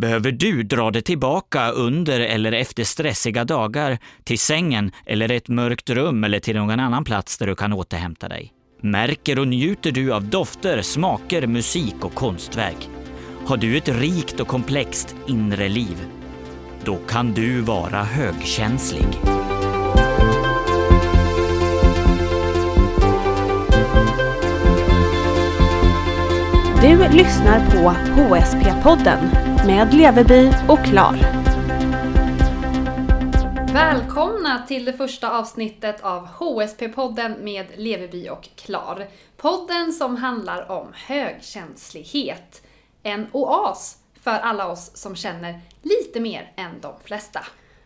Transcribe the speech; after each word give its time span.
Behöver 0.00 0.32
du 0.32 0.62
dra 0.62 0.90
dig 0.90 1.02
tillbaka 1.02 1.70
under 1.70 2.20
eller 2.20 2.52
efter 2.52 2.84
stressiga 2.84 3.44
dagar 3.44 3.98
till 4.24 4.38
sängen 4.38 4.92
eller 5.06 5.30
ett 5.30 5.48
mörkt 5.48 5.90
rum 5.90 6.24
eller 6.24 6.40
till 6.40 6.56
någon 6.56 6.80
annan 6.80 7.04
plats 7.04 7.38
där 7.38 7.46
du 7.46 7.54
kan 7.54 7.72
återhämta 7.72 8.28
dig? 8.28 8.52
Märker 8.82 9.38
och 9.38 9.48
njuter 9.48 9.92
du 9.92 10.12
av 10.12 10.24
dofter, 10.24 10.82
smaker, 10.82 11.46
musik 11.46 11.94
och 12.00 12.14
konstverk? 12.14 12.88
Har 13.46 13.56
du 13.56 13.76
ett 13.76 13.88
rikt 13.88 14.40
och 14.40 14.48
komplext 14.48 15.16
inre 15.28 15.68
liv? 15.68 16.06
Då 16.84 16.96
kan 16.96 17.34
du 17.34 17.60
vara 17.60 18.02
högkänslig. 18.02 19.37
Du 26.82 27.08
lyssnar 27.08 27.70
på 27.70 27.90
HSP-podden 28.20 29.30
med 29.66 29.94
Leveby 29.94 30.50
och 30.68 30.84
Klar. 30.84 31.14
Välkomna 33.72 34.66
till 34.68 34.84
det 34.84 34.92
första 34.92 35.38
avsnittet 35.38 36.00
av 36.00 36.26
HSP-podden 36.26 37.42
med 37.42 37.66
Leveby 37.76 38.28
och 38.28 38.48
Klar. 38.56 39.06
Podden 39.36 39.92
som 39.92 40.16
handlar 40.16 40.70
om 40.70 40.86
högkänslighet. 40.94 42.62
En 43.02 43.26
oas 43.32 43.96
för 44.22 44.38
alla 44.38 44.68
oss 44.68 44.90
som 44.96 45.16
känner 45.16 45.60
lite 45.82 46.20
mer 46.20 46.52
än 46.56 46.80
de 46.80 46.92
flesta. 47.04 47.40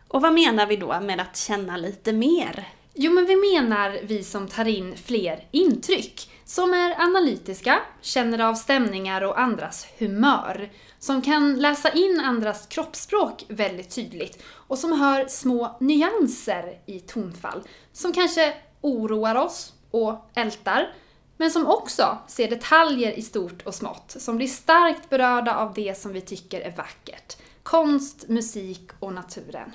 Och 0.08 0.22
vad 0.22 0.34
menar 0.34 0.66
vi 0.66 0.76
då 0.76 1.00
med 1.00 1.20
att 1.20 1.36
känna 1.36 1.76
lite 1.76 2.12
mer? 2.12 2.68
Jo, 2.94 3.12
men 3.12 3.26
vi 3.26 3.36
menar 3.36 3.98
vi 4.02 4.24
som 4.24 4.48
tar 4.48 4.68
in 4.68 4.96
fler 4.96 5.44
intryck. 5.50 6.28
Som 6.52 6.74
är 6.74 7.00
analytiska, 7.00 7.80
känner 8.00 8.38
av 8.38 8.54
stämningar 8.54 9.22
och 9.22 9.40
andras 9.40 9.86
humör. 9.98 10.70
Som 10.98 11.22
kan 11.22 11.58
läsa 11.58 11.90
in 11.90 12.20
andras 12.20 12.66
kroppsspråk 12.66 13.44
väldigt 13.48 13.90
tydligt. 13.90 14.42
Och 14.48 14.78
som 14.78 14.92
hör 14.92 15.26
små 15.28 15.76
nyanser 15.80 16.78
i 16.86 17.00
tonfall. 17.00 17.62
Som 17.92 18.12
kanske 18.12 18.54
oroar 18.80 19.34
oss 19.34 19.72
och 19.90 20.30
ältar. 20.34 20.94
Men 21.36 21.50
som 21.50 21.66
också 21.66 22.18
ser 22.26 22.50
detaljer 22.50 23.12
i 23.12 23.22
stort 23.22 23.62
och 23.66 23.74
smått. 23.74 24.10
Som 24.18 24.36
blir 24.36 24.48
starkt 24.48 25.10
berörda 25.10 25.56
av 25.56 25.74
det 25.74 25.98
som 25.98 26.12
vi 26.12 26.20
tycker 26.20 26.60
är 26.60 26.76
vackert. 26.76 27.36
Konst, 27.62 28.28
musik 28.28 28.90
och 28.98 29.12
naturen. 29.12 29.72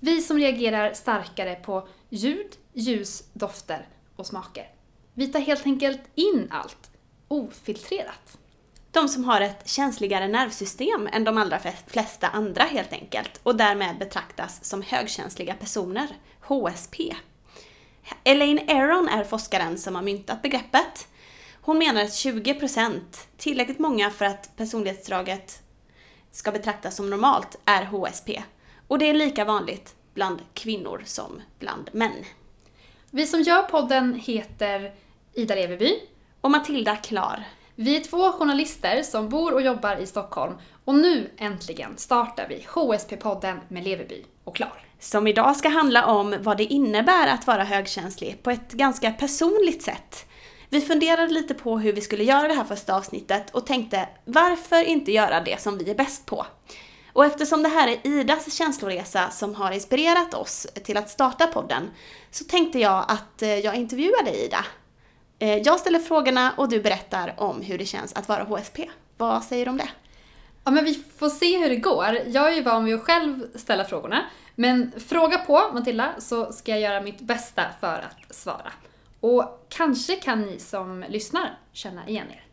Vi 0.00 0.22
som 0.22 0.38
reagerar 0.38 0.92
starkare 0.92 1.54
på 1.54 1.88
ljud, 2.08 2.56
ljus, 2.72 3.24
dofter 3.32 3.88
och 4.16 4.26
smaker. 4.26 4.81
Vi 5.14 5.26
tar 5.26 5.40
helt 5.40 5.66
enkelt 5.66 6.00
in 6.14 6.48
allt, 6.50 6.90
ofiltrerat. 7.28 8.38
De 8.90 9.08
som 9.08 9.24
har 9.24 9.40
ett 9.40 9.68
känsligare 9.68 10.28
nervsystem 10.28 11.08
än 11.12 11.24
de 11.24 11.38
allra 11.38 11.58
flesta 11.86 12.28
andra 12.28 12.62
helt 12.62 12.92
enkelt 12.92 13.40
och 13.42 13.56
därmed 13.56 13.98
betraktas 13.98 14.64
som 14.64 14.82
högkänsliga 14.82 15.54
personer, 15.54 16.08
HSP. 16.40 17.14
Elaine 18.24 18.70
Aron 18.70 19.08
är 19.08 19.24
forskaren 19.24 19.78
som 19.78 19.94
har 19.94 20.02
myntat 20.02 20.42
begreppet. 20.42 21.08
Hon 21.60 21.78
menar 21.78 22.02
att 22.02 22.10
20%, 22.10 23.00
tillräckligt 23.36 23.78
många 23.78 24.10
för 24.10 24.24
att 24.24 24.56
personlighetsdraget 24.56 25.62
ska 26.30 26.52
betraktas 26.52 26.96
som 26.96 27.10
normalt, 27.10 27.58
är 27.64 27.84
HSP. 27.84 28.42
Och 28.88 28.98
det 28.98 29.10
är 29.10 29.14
lika 29.14 29.44
vanligt 29.44 29.94
bland 30.14 30.40
kvinnor 30.54 31.02
som 31.04 31.42
bland 31.58 31.90
män. 31.92 32.24
Vi 33.14 33.26
som 33.26 33.42
gör 33.42 33.62
podden 33.62 34.14
heter 34.14 34.92
Ida 35.34 35.54
Leveby 35.54 35.94
och 36.40 36.50
Matilda 36.50 36.96
Klar. 36.96 37.44
Vi 37.74 37.96
är 37.96 38.00
två 38.00 38.32
journalister 38.32 39.02
som 39.02 39.28
bor 39.28 39.54
och 39.54 39.62
jobbar 39.62 39.96
i 39.96 40.06
Stockholm 40.06 40.54
och 40.84 40.94
nu 40.94 41.30
äntligen 41.38 41.98
startar 41.98 42.46
vi 42.48 42.66
HSP-podden 42.74 43.60
med 43.68 43.84
Leveby 43.84 44.24
och 44.44 44.56
Klar. 44.56 44.84
Som 44.98 45.26
idag 45.26 45.56
ska 45.56 45.68
handla 45.68 46.06
om 46.06 46.36
vad 46.40 46.56
det 46.56 46.64
innebär 46.64 47.26
att 47.26 47.46
vara 47.46 47.64
högkänslig 47.64 48.42
på 48.42 48.50
ett 48.50 48.72
ganska 48.72 49.10
personligt 49.10 49.82
sätt. 49.82 50.26
Vi 50.68 50.80
funderade 50.80 51.32
lite 51.32 51.54
på 51.54 51.78
hur 51.78 51.92
vi 51.92 52.00
skulle 52.00 52.24
göra 52.24 52.48
det 52.48 52.54
här 52.54 52.64
första 52.64 52.96
avsnittet 52.96 53.50
och 53.50 53.66
tänkte 53.66 54.08
varför 54.24 54.84
inte 54.84 55.12
göra 55.12 55.40
det 55.40 55.60
som 55.60 55.78
vi 55.78 55.90
är 55.90 55.94
bäst 55.94 56.26
på? 56.26 56.46
Och 57.12 57.24
eftersom 57.24 57.62
det 57.62 57.68
här 57.68 57.88
är 57.88 58.06
Idas 58.06 58.54
känsloresa 58.54 59.30
som 59.30 59.54
har 59.54 59.72
inspirerat 59.72 60.34
oss 60.34 60.66
till 60.84 60.96
att 60.96 61.10
starta 61.10 61.46
podden 61.46 61.90
så 62.30 62.44
tänkte 62.44 62.78
jag 62.78 63.04
att 63.08 63.42
eh, 63.42 63.58
jag 63.58 63.74
intervjuar 63.74 64.24
dig 64.24 64.44
Ida. 64.44 64.64
Eh, 65.38 65.58
jag 65.58 65.80
ställer 65.80 65.98
frågorna 65.98 66.52
och 66.56 66.68
du 66.68 66.80
berättar 66.80 67.34
om 67.36 67.62
hur 67.62 67.78
det 67.78 67.86
känns 67.86 68.12
att 68.12 68.28
vara 68.28 68.44
HSP. 68.44 68.90
Vad 69.16 69.44
säger 69.44 69.64
du 69.64 69.70
om 69.70 69.76
det? 69.76 69.88
Ja, 70.64 70.70
men 70.70 70.84
vi 70.84 71.04
får 71.18 71.28
se 71.28 71.58
hur 71.58 71.68
det 71.68 71.76
går. 71.76 72.18
Jag 72.26 72.48
är 72.52 72.56
ju 72.56 72.62
van 72.62 72.84
vid 72.84 72.94
att 72.94 73.02
själv 73.02 73.58
ställa 73.58 73.84
frågorna. 73.84 74.24
Men 74.54 74.92
fråga 75.06 75.38
på 75.38 75.70
Matilda 75.74 76.12
så 76.18 76.52
ska 76.52 76.72
jag 76.72 76.80
göra 76.80 77.00
mitt 77.00 77.20
bästa 77.20 77.64
för 77.80 78.06
att 78.10 78.34
svara. 78.34 78.72
Och 79.20 79.66
kanske 79.68 80.16
kan 80.16 80.42
ni 80.42 80.58
som 80.58 81.04
lyssnar 81.08 81.58
känna 81.72 82.08
igen 82.08 82.26
er. 82.30 82.44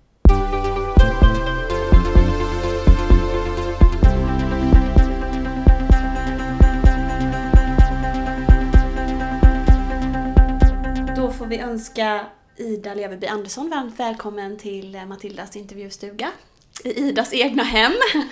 Önska 11.99 12.25
Ida 12.57 12.93
Leveby 12.93 13.27
Andersson 13.27 13.69
varmt 13.69 13.99
välkommen 13.99 14.57
till 14.57 15.01
Matildas 15.07 15.55
intervjustuga. 15.55 16.31
I 16.83 16.89
Idas 16.89 17.33
egna 17.33 17.63
hem. 17.63 17.91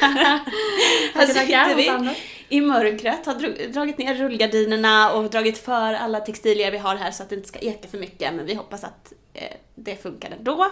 här 1.13 1.25
sitter 1.25 1.75
vi 1.75 2.16
i 2.50 2.61
mörkret, 2.61 3.25
har 3.25 3.67
dragit 3.73 3.97
ner 3.97 4.16
rullgardinerna 4.16 5.13
och 5.13 5.29
dragit 5.29 5.57
för 5.57 5.94
alla 5.94 6.19
textilier 6.19 6.72
vi 6.72 6.77
har 6.77 6.95
här 6.95 7.11
så 7.11 7.23
att 7.23 7.29
det 7.29 7.35
inte 7.35 7.47
ska 7.47 7.59
eka 7.59 7.88
för 7.88 7.97
mycket, 7.97 8.33
men 8.33 8.45
vi 8.45 8.53
hoppas 8.53 8.83
att 8.83 9.13
eh, 9.33 9.57
det 9.75 9.95
funkar 9.95 10.31
ändå. 10.31 10.72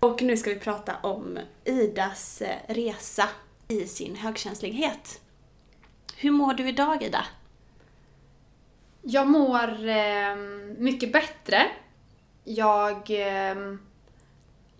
Och 0.00 0.22
nu 0.22 0.36
ska 0.36 0.50
vi 0.50 0.60
prata 0.60 0.96
om 1.02 1.38
Idas 1.64 2.42
eh, 2.42 2.74
resa 2.74 3.28
i 3.68 3.86
sin 3.86 4.16
högkänslighet. 4.16 5.20
Hur 6.16 6.30
mår 6.30 6.54
du 6.54 6.68
idag, 6.68 7.02
Ida? 7.02 7.26
Jag 9.02 9.26
mår 9.26 9.88
eh, 9.88 10.36
mycket 10.78 11.12
bättre. 11.12 11.66
Jag 12.48 13.10
eh, 13.10 13.56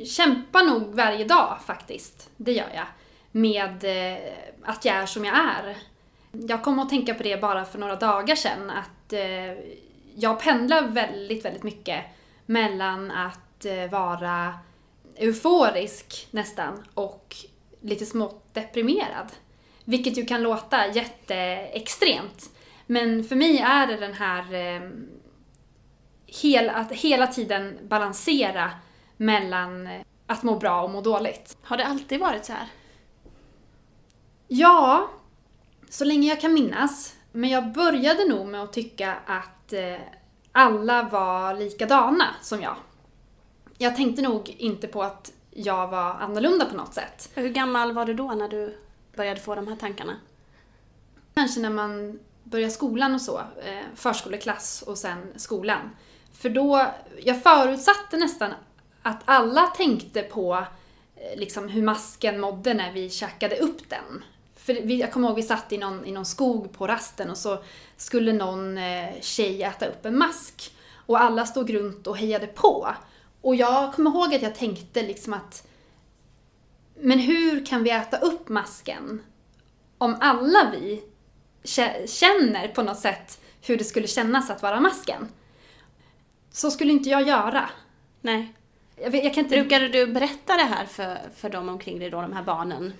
kämpar 0.04 0.64
nog 0.64 0.94
varje 0.94 1.24
dag 1.24 1.58
faktiskt. 1.66 2.30
Det 2.36 2.52
gör 2.52 2.70
jag. 2.74 2.86
Med 3.32 3.84
eh, 3.84 4.32
att 4.62 4.84
jag 4.84 4.96
är 4.96 5.06
som 5.06 5.24
jag 5.24 5.36
är. 5.36 5.76
Jag 6.32 6.64
kom 6.64 6.78
att 6.78 6.88
tänka 6.88 7.14
på 7.14 7.22
det 7.22 7.40
bara 7.40 7.64
för 7.64 7.78
några 7.78 7.96
dagar 7.96 8.34
sedan 8.34 8.70
att 8.70 9.12
eh, 9.12 9.52
jag 10.14 10.40
pendlar 10.40 10.88
väldigt, 10.88 11.44
väldigt 11.44 11.62
mycket 11.62 12.04
mellan 12.46 13.10
att 13.10 13.64
eh, 13.64 13.90
vara 13.90 14.54
euforisk 15.16 16.28
nästan 16.30 16.84
och 16.94 17.36
lite 17.80 18.06
smått 18.06 18.54
deprimerad. 18.54 19.32
Vilket 19.84 20.18
ju 20.18 20.24
kan 20.24 20.42
låta 20.42 20.86
jätteextremt. 20.86 22.50
Men 22.86 23.24
för 23.24 23.36
mig 23.36 23.58
är 23.58 23.86
det 23.86 23.96
den 23.96 24.14
här 24.14 24.54
eh, 24.54 24.90
hel, 26.28 26.70
att 26.70 26.92
hela 26.92 27.26
tiden 27.26 27.78
balansera 27.82 28.70
mellan 29.16 29.88
att 30.26 30.42
må 30.42 30.58
bra 30.58 30.82
och 30.82 30.90
må 30.90 31.00
dåligt. 31.00 31.56
Har 31.62 31.76
det 31.76 31.86
alltid 31.86 32.20
varit 32.20 32.44
så 32.44 32.52
här? 32.52 32.66
Ja, 34.48 35.10
så 35.88 36.04
länge 36.04 36.28
jag 36.28 36.40
kan 36.40 36.54
minnas. 36.54 37.14
Men 37.32 37.50
jag 37.50 37.72
började 37.72 38.24
nog 38.24 38.46
med 38.46 38.62
att 38.62 38.72
tycka 38.72 39.16
att 39.26 39.72
eh, 39.72 39.96
alla 40.52 41.02
var 41.02 41.54
likadana 41.54 42.24
som 42.42 42.62
jag. 42.62 42.76
Jag 43.78 43.96
tänkte 43.96 44.22
nog 44.22 44.54
inte 44.58 44.86
på 44.86 45.02
att 45.02 45.32
jag 45.50 45.88
var 45.88 46.14
annorlunda 46.14 46.64
på 46.64 46.76
något 46.76 46.94
sätt. 46.94 47.30
Hur 47.34 47.48
gammal 47.48 47.92
var 47.92 48.04
du 48.04 48.14
då 48.14 48.30
när 48.32 48.48
du 48.48 48.78
började 49.16 49.40
få 49.40 49.54
de 49.54 49.68
här 49.68 49.76
tankarna? 49.76 50.16
Kanske 51.34 51.60
när 51.60 51.70
man 51.70 52.18
börjar 52.44 52.68
skolan 52.68 53.14
och 53.14 53.20
så, 53.20 53.38
eh, 53.38 53.84
förskoleklass 53.94 54.82
och 54.82 54.98
sen 54.98 55.32
skolan. 55.36 55.90
För 56.38 56.48
då, 56.50 56.86
jag 57.22 57.42
förutsatte 57.42 58.16
nästan 58.16 58.52
att 59.02 59.22
alla 59.24 59.66
tänkte 59.66 60.22
på 60.22 60.66
eh, 61.16 61.38
liksom 61.38 61.68
hur 61.68 61.82
masken 61.82 62.40
mådde 62.40 62.74
när 62.74 62.92
vi 62.92 63.10
käkade 63.10 63.56
upp 63.56 63.88
den. 63.88 64.24
För 64.56 64.74
vi, 64.74 65.00
jag 65.00 65.12
kommer 65.12 65.28
ihåg 65.28 65.36
vi 65.36 65.42
satt 65.42 65.72
i 65.72 65.78
någon, 65.78 66.06
i 66.06 66.12
någon 66.12 66.26
skog 66.26 66.72
på 66.72 66.86
rasten 66.86 67.30
och 67.30 67.36
så 67.36 67.58
skulle 67.96 68.32
någon 68.32 68.78
eh, 68.78 69.20
tjej 69.20 69.62
äta 69.62 69.86
upp 69.86 70.06
en 70.06 70.18
mask. 70.18 70.74
Och 71.06 71.20
alla 71.20 71.46
stod 71.46 71.70
runt 71.70 72.06
och 72.06 72.16
hejade 72.16 72.46
på. 72.46 72.94
Och 73.40 73.54
jag 73.54 73.94
kommer 73.94 74.10
ihåg 74.10 74.34
att 74.34 74.42
jag 74.42 74.54
tänkte 74.54 75.02
liksom 75.02 75.34
att 75.34 75.66
men 77.00 77.18
hur 77.18 77.66
kan 77.66 77.82
vi 77.82 77.90
äta 77.90 78.18
upp 78.18 78.48
masken 78.48 79.22
om 79.98 80.16
alla 80.20 80.70
vi 80.72 81.02
känner 82.06 82.68
på 82.68 82.82
något 82.82 82.98
sätt 82.98 83.40
hur 83.62 83.76
det 83.76 83.84
skulle 83.84 84.06
kännas 84.06 84.50
att 84.50 84.62
vara 84.62 84.80
masken? 84.80 85.28
Så 86.58 86.70
skulle 86.70 86.92
inte 86.92 87.08
jag 87.08 87.28
göra. 87.28 87.70
Nej. 88.20 88.54
Jag, 88.96 89.14
jag 89.14 89.34
kan 89.34 89.44
inte... 89.44 89.56
Brukade 89.56 89.88
du 89.88 90.06
berätta 90.06 90.56
det 90.56 90.62
här 90.62 90.86
för, 90.86 91.18
för 91.34 91.50
dem 91.50 91.68
omkring 91.68 91.98
dig 91.98 92.10
då, 92.10 92.22
de 92.22 92.32
här 92.32 92.42
barnen? 92.42 92.92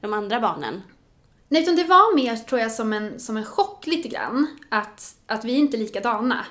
De 0.00 0.12
andra 0.12 0.40
barnen? 0.40 0.82
Nej, 1.48 1.62
utan 1.62 1.76
det 1.76 1.84
var 1.84 2.14
mer 2.14 2.36
tror 2.36 2.60
jag 2.60 2.72
som 2.72 2.92
en, 2.92 3.20
som 3.20 3.36
en 3.36 3.44
chock 3.44 3.86
lite 3.86 4.08
grann. 4.08 4.46
Att, 4.68 5.16
att 5.26 5.44
vi 5.44 5.52
inte 5.52 5.76
är 5.76 5.78
likadana. 5.78 6.46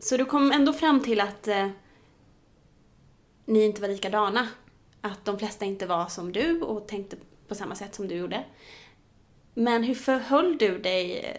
Så 0.00 0.16
du 0.16 0.24
kom 0.24 0.52
ändå 0.52 0.72
fram 0.72 1.00
till 1.00 1.20
att 1.20 1.48
eh, 1.48 1.68
ni 3.44 3.64
inte 3.64 3.80
var 3.80 3.88
likadana? 3.88 4.48
Att 5.00 5.24
de 5.24 5.38
flesta 5.38 5.64
inte 5.64 5.86
var 5.86 6.06
som 6.06 6.32
du 6.32 6.60
och 6.60 6.88
tänkte 6.88 7.16
på 7.48 7.54
samma 7.54 7.74
sätt 7.74 7.94
som 7.94 8.08
du 8.08 8.14
gjorde. 8.14 8.44
Men 9.54 9.82
hur 9.82 9.94
förhöll 9.94 10.58
du 10.58 10.78
dig 10.78 11.36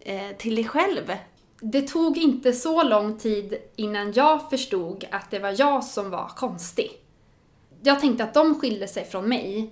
eh, 0.00 0.36
till 0.36 0.54
dig 0.54 0.64
själv? 0.64 1.12
Det 1.60 1.82
tog 1.82 2.18
inte 2.18 2.52
så 2.52 2.82
lång 2.82 3.18
tid 3.18 3.58
innan 3.76 4.12
jag 4.12 4.50
förstod 4.50 5.04
att 5.10 5.30
det 5.30 5.38
var 5.38 5.54
jag 5.58 5.84
som 5.84 6.10
var 6.10 6.28
konstig. 6.28 6.90
Jag 7.82 8.00
tänkte 8.00 8.24
att 8.24 8.34
de 8.34 8.60
skilde 8.60 8.88
sig 8.88 9.04
från 9.04 9.28
mig, 9.28 9.70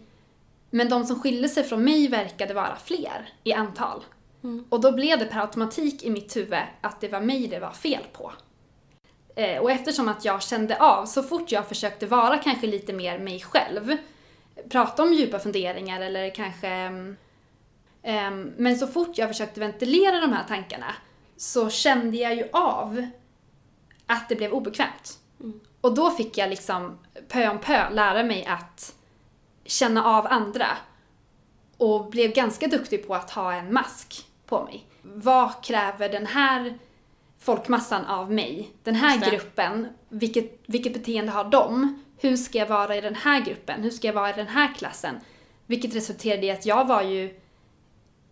men 0.70 0.88
de 0.88 1.04
som 1.04 1.20
skilde 1.20 1.48
sig 1.48 1.64
från 1.64 1.84
mig 1.84 2.08
verkade 2.08 2.54
vara 2.54 2.76
fler 2.76 3.28
i 3.44 3.52
antal. 3.52 4.04
Mm. 4.44 4.64
Och 4.68 4.80
då 4.80 4.92
blev 4.92 5.18
det 5.18 5.24
per 5.24 5.40
automatik 5.40 6.02
i 6.02 6.10
mitt 6.10 6.36
huvud 6.36 6.58
att 6.80 7.00
det 7.00 7.08
var 7.08 7.20
mig 7.20 7.46
det 7.46 7.58
var 7.58 7.70
fel 7.70 8.02
på. 8.12 8.32
Eh, 9.36 9.58
och 9.58 9.70
eftersom 9.70 10.08
att 10.08 10.24
jag 10.24 10.42
kände 10.42 10.78
av, 10.80 11.06
så 11.06 11.22
fort 11.22 11.52
jag 11.52 11.68
försökte 11.68 12.06
vara 12.06 12.38
kanske 12.38 12.66
lite 12.66 12.92
mer 12.92 13.18
mig 13.18 13.40
själv, 13.40 13.96
prata 14.68 15.02
om 15.02 15.12
djupa 15.12 15.38
funderingar 15.38 16.00
eller 16.00 16.34
kanske... 16.34 16.86
Um, 16.88 18.52
men 18.56 18.78
så 18.78 18.86
fort 18.86 19.18
jag 19.18 19.28
försökte 19.28 19.60
ventilera 19.60 20.20
de 20.20 20.32
här 20.32 20.44
tankarna 20.48 20.94
så 21.36 21.70
kände 21.70 22.16
jag 22.16 22.34
ju 22.34 22.48
av 22.52 23.06
att 24.06 24.28
det 24.28 24.36
blev 24.36 24.52
obekvämt. 24.52 25.18
Mm. 25.40 25.60
Och 25.80 25.94
då 25.94 26.10
fick 26.10 26.38
jag 26.38 26.50
liksom 26.50 26.98
pö 27.28 27.48
om 27.48 27.58
pö 27.58 27.90
lära 27.90 28.22
mig 28.22 28.46
att 28.46 28.94
känna 29.64 30.04
av 30.04 30.26
andra 30.26 30.66
och 31.76 32.10
blev 32.10 32.32
ganska 32.32 32.66
duktig 32.66 33.06
på 33.06 33.14
att 33.14 33.30
ha 33.30 33.52
en 33.52 33.72
mask 33.72 34.26
på 34.46 34.64
mig. 34.64 34.86
Vad 35.02 35.64
kräver 35.64 36.08
den 36.08 36.26
här 36.26 36.78
folkmassan 37.38 38.04
av 38.04 38.32
mig? 38.32 38.70
Den 38.82 38.94
här 38.94 39.30
gruppen, 39.30 39.88
vilket, 40.08 40.60
vilket 40.66 40.92
beteende 40.92 41.32
har 41.32 41.44
de? 41.44 42.02
hur 42.18 42.36
ska 42.36 42.58
jag 42.58 42.66
vara 42.66 42.96
i 42.96 43.00
den 43.00 43.14
här 43.14 43.40
gruppen? 43.40 43.82
Hur 43.82 43.90
ska 43.90 44.06
jag 44.06 44.14
vara 44.14 44.30
i 44.30 44.32
den 44.32 44.46
här 44.46 44.74
klassen? 44.74 45.20
Vilket 45.66 45.94
resulterade 45.94 46.46
i 46.46 46.50
att 46.50 46.66
jag 46.66 46.86
var 46.86 47.02
ju 47.02 47.40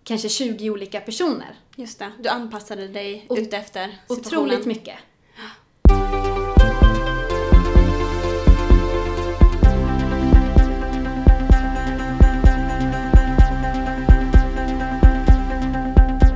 kanske 0.05 0.29
20 0.29 0.71
olika 0.71 1.01
personer. 1.01 1.55
Just 1.76 1.99
det, 1.99 2.12
du 2.19 2.29
anpassade 2.29 2.88
dig 2.88 3.26
o 3.29 3.38
utefter 3.38 3.99
situationen. 4.09 4.21
Otroligt 4.21 4.67
mycket. 4.67 4.99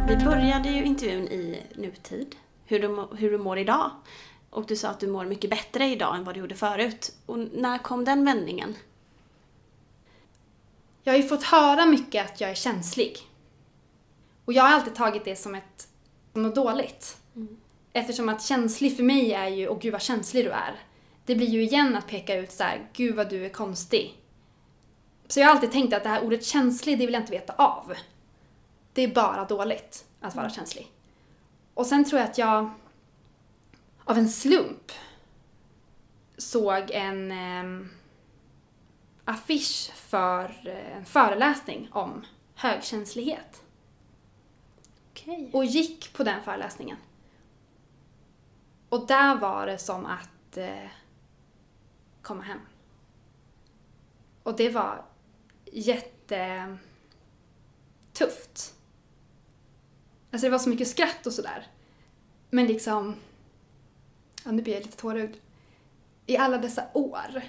Vi 0.08 0.17
började 0.25 0.69
ju 0.69 0.85
intervjun 0.85 1.29
i 1.29 1.62
nutid, 1.75 2.37
hur 2.67 2.81
du, 2.81 3.17
hur 3.17 3.31
du 3.31 3.38
mår 3.38 3.58
idag. 3.58 3.91
Och 4.50 4.67
du 4.67 4.76
sa 4.76 4.88
att 4.88 5.00
du 5.00 5.06
mår 5.06 5.25
mycket 5.25 5.50
bättre 5.50 5.87
idag 5.87 6.17
än 6.17 6.25
vad 6.25 6.34
du 6.34 6.41
gjorde 6.41 6.55
förut. 6.55 7.12
Och 7.26 7.38
när 7.38 7.79
kom 7.79 8.05
den 8.05 8.25
vändningen? 8.25 8.76
Jag 11.02 11.12
har 11.12 11.19
ju 11.19 11.29
fått 11.29 11.43
höra 11.43 11.87
mycket 11.87 12.25
att 12.25 12.41
jag 12.41 12.50
är 12.50 12.55
känslig. 12.55 13.19
Och 14.48 14.54
jag 14.54 14.62
har 14.62 14.70
alltid 14.70 14.94
tagit 14.94 15.24
det 15.24 15.36
som 15.36 15.54
ett, 15.54 15.88
som 16.32 16.42
något 16.42 16.54
dåligt. 16.54 17.16
Mm. 17.36 17.56
Eftersom 17.92 18.28
att 18.28 18.42
känslig 18.42 18.96
för 18.96 19.02
mig 19.02 19.32
är 19.32 19.48
ju, 19.48 19.68
åh 19.68 19.78
gud 19.80 19.92
vad 19.92 20.02
känslig 20.02 20.44
du 20.44 20.50
är. 20.50 20.74
Det 21.24 21.34
blir 21.34 21.46
ju 21.46 21.62
igen 21.62 21.96
att 21.96 22.06
peka 22.06 22.36
ut 22.36 22.52
så 22.52 22.62
här, 22.62 22.88
gud 22.92 23.14
vad 23.14 23.30
du 23.30 23.44
är 23.44 23.48
konstig. 23.48 24.22
Så 25.26 25.40
jag 25.40 25.46
har 25.46 25.54
alltid 25.54 25.72
tänkt 25.72 25.94
att 25.94 26.02
det 26.02 26.08
här 26.08 26.24
ordet 26.24 26.44
känslig, 26.44 26.98
det 26.98 27.06
vill 27.06 27.12
jag 27.12 27.22
inte 27.22 27.32
veta 27.32 27.52
av. 27.52 27.94
Det 28.92 29.02
är 29.02 29.14
bara 29.14 29.44
dåligt 29.44 30.04
att 30.20 30.34
vara 30.34 30.50
känslig. 30.50 30.92
Och 31.74 31.86
sen 31.86 32.04
tror 32.04 32.20
jag 32.20 32.30
att 32.30 32.38
jag 32.38 32.70
av 34.04 34.18
en 34.18 34.28
slump 34.28 34.92
såg 36.38 36.90
en 36.90 37.30
eh, 37.32 37.86
affisch 39.24 39.90
för 39.94 40.44
eh, 40.68 40.96
en 40.96 41.04
föreläsning 41.04 41.88
om 41.92 42.24
högkänslighet. 42.54 43.62
Okay. 45.23 45.50
Och 45.53 45.65
gick 45.65 46.12
på 46.12 46.25
den 46.25 46.43
föreläsningen. 46.43 46.97
Och 48.88 49.06
där 49.06 49.37
var 49.37 49.67
det 49.67 49.79
som 49.79 50.06
att 50.06 50.56
eh, 50.56 50.88
komma 52.23 52.43
hem. 52.43 52.61
Och 54.43 54.56
det 54.56 54.70
var 54.70 55.05
jättetufft. 55.73 56.79
Alltså 60.31 60.47
det 60.47 60.50
var 60.50 60.59
så 60.59 60.69
mycket 60.69 60.88
skratt 60.88 61.26
och 61.26 61.32
sådär. 61.32 61.67
Men 62.50 62.67
liksom 62.67 63.17
ja, 64.44 64.50
nu 64.50 64.62
blir 64.62 64.75
jag 64.75 64.82
lite 64.82 64.97
tårögd, 64.97 65.37
i 66.26 66.37
alla 66.37 66.59
dessa 66.59 66.85
år 66.94 67.43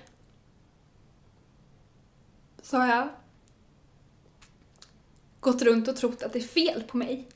så 2.61 2.77
har 2.77 2.87
jag 2.87 3.09
gått 5.39 5.61
runt 5.61 5.87
och 5.87 5.95
trott 5.95 6.23
att 6.23 6.33
det 6.33 6.39
är 6.39 6.43
fel 6.43 6.83
på 6.83 6.97
mig. 6.97 7.27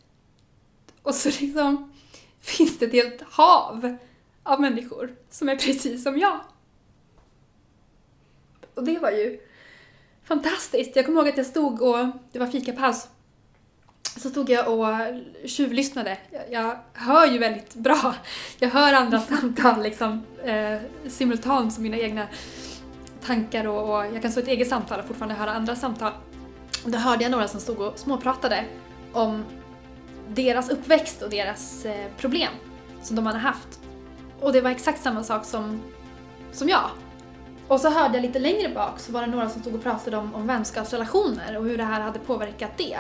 Och 1.04 1.16
så 1.16 1.30
liksom 1.30 1.92
finns 2.42 2.80
det 2.80 2.86
ett 2.86 2.94
helt 2.94 3.22
hav 3.22 3.98
av 4.44 4.62
människor 4.62 5.16
som 5.30 5.50
är 5.50 5.56
precis 5.56 6.04
som 6.04 6.18
jag. 6.18 6.40
Och 8.76 8.84
det 8.84 9.00
var 9.00 9.12
ju 9.12 9.40
fantastiskt. 10.24 10.96
Jag 10.96 11.06
kommer 11.06 11.22
ihåg 11.22 11.30
att 11.30 11.38
jag 11.38 11.46
stod 11.46 11.82
och 11.82 12.08
det 12.32 12.40
var 12.40 12.48
fikapaus 12.48 13.08
så 14.18 14.30
stod 14.30 14.50
jag 14.50 14.80
och 14.80 14.88
tjuvlyssnade. 15.46 16.18
Jag, 16.32 16.52
jag 16.52 16.78
hör 16.94 17.28
ju 17.28 17.38
väldigt 17.38 17.74
bra. 17.76 18.16
Jag 18.60 18.70
hör 18.70 18.94
andra 18.94 19.20
samtal 19.40 19.84
liksom 19.84 20.24
eh, 20.44 20.80
simultant 21.08 21.74
som 21.74 21.84
mina 21.84 21.98
egna 21.98 22.28
tankar 23.26 23.68
och, 23.68 23.96
och, 23.96 24.06
jag 24.06 24.22
kan 24.22 24.32
stå 24.32 24.40
i 24.40 24.44
ett 24.44 24.50
eget 24.50 24.70
samtal 24.70 25.00
och 25.00 25.06
fortfarande 25.06 25.36
höra 25.36 25.52
andra 25.52 25.76
samtal. 25.76 26.12
Då 26.86 26.98
hörde 26.98 27.24
jag 27.24 27.32
några 27.32 27.48
som 27.48 27.60
stod 27.60 27.80
och 27.80 28.00
småpratade 28.00 28.66
om 29.14 29.44
deras 30.30 30.70
uppväxt 30.70 31.22
och 31.22 31.30
deras 31.30 31.86
eh, 31.86 32.08
problem 32.18 32.52
som 33.02 33.16
de 33.16 33.26
hade 33.26 33.40
haft. 33.40 33.80
Och 34.40 34.54
det 34.54 34.62
var 34.62 34.70
exakt 34.70 35.02
samma 35.02 35.24
sak 35.24 35.46
som, 35.46 35.82
som 36.52 36.70
jag. 36.70 36.90
Och 37.68 37.80
så 37.80 37.90
hörde 37.90 38.14
jag 38.14 38.22
lite 38.22 38.40
längre 38.40 38.70
bak 38.70 39.00
så 39.00 39.12
var 39.12 39.22
det 39.22 39.28
några 39.28 39.50
som 39.50 39.62
stod 39.62 39.76
och 39.76 39.84
pratade 39.84 40.18
om, 40.18 40.36
om 40.36 40.48
vänskapsrelationer 40.48 41.58
och 41.58 41.64
hur 41.64 41.78
det 41.78 41.84
här 41.84 42.02
hade 42.02 42.20
påverkat 42.20 42.72
det. 42.78 43.00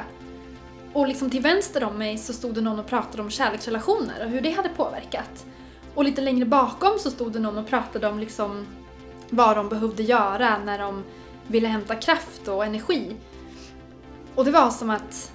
Och 0.93 1.07
liksom 1.07 1.29
till 1.29 1.41
vänster 1.41 1.83
om 1.83 1.97
mig 1.97 2.17
så 2.17 2.33
stod 2.33 2.55
det 2.55 2.61
någon 2.61 2.79
och 2.79 2.87
pratade 2.87 3.23
om 3.23 3.29
kärleksrelationer 3.29 4.25
och 4.25 4.29
hur 4.29 4.41
det 4.41 4.51
hade 4.51 4.69
påverkat. 4.69 5.45
Och 5.95 6.03
lite 6.03 6.21
längre 6.21 6.45
bakom 6.45 6.99
så 6.99 7.11
stod 7.11 7.31
det 7.31 7.39
någon 7.39 7.57
och 7.57 7.67
pratade 7.67 8.07
om 8.07 8.19
liksom 8.19 8.65
vad 9.29 9.57
de 9.57 9.69
behövde 9.69 10.03
göra 10.03 10.57
när 10.65 10.79
de 10.79 11.03
ville 11.47 11.67
hämta 11.67 11.95
kraft 11.95 12.47
och 12.47 12.65
energi. 12.65 13.15
Och 14.35 14.45
det 14.45 14.51
var 14.51 14.69
som 14.69 14.89
att 14.89 15.31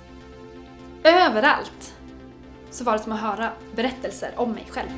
överallt 1.04 1.94
så 2.70 2.84
var 2.84 2.92
det 2.92 2.98
som 2.98 3.12
att 3.12 3.20
höra 3.20 3.52
berättelser 3.76 4.32
om 4.36 4.52
mig 4.52 4.66
själv. 4.70 4.88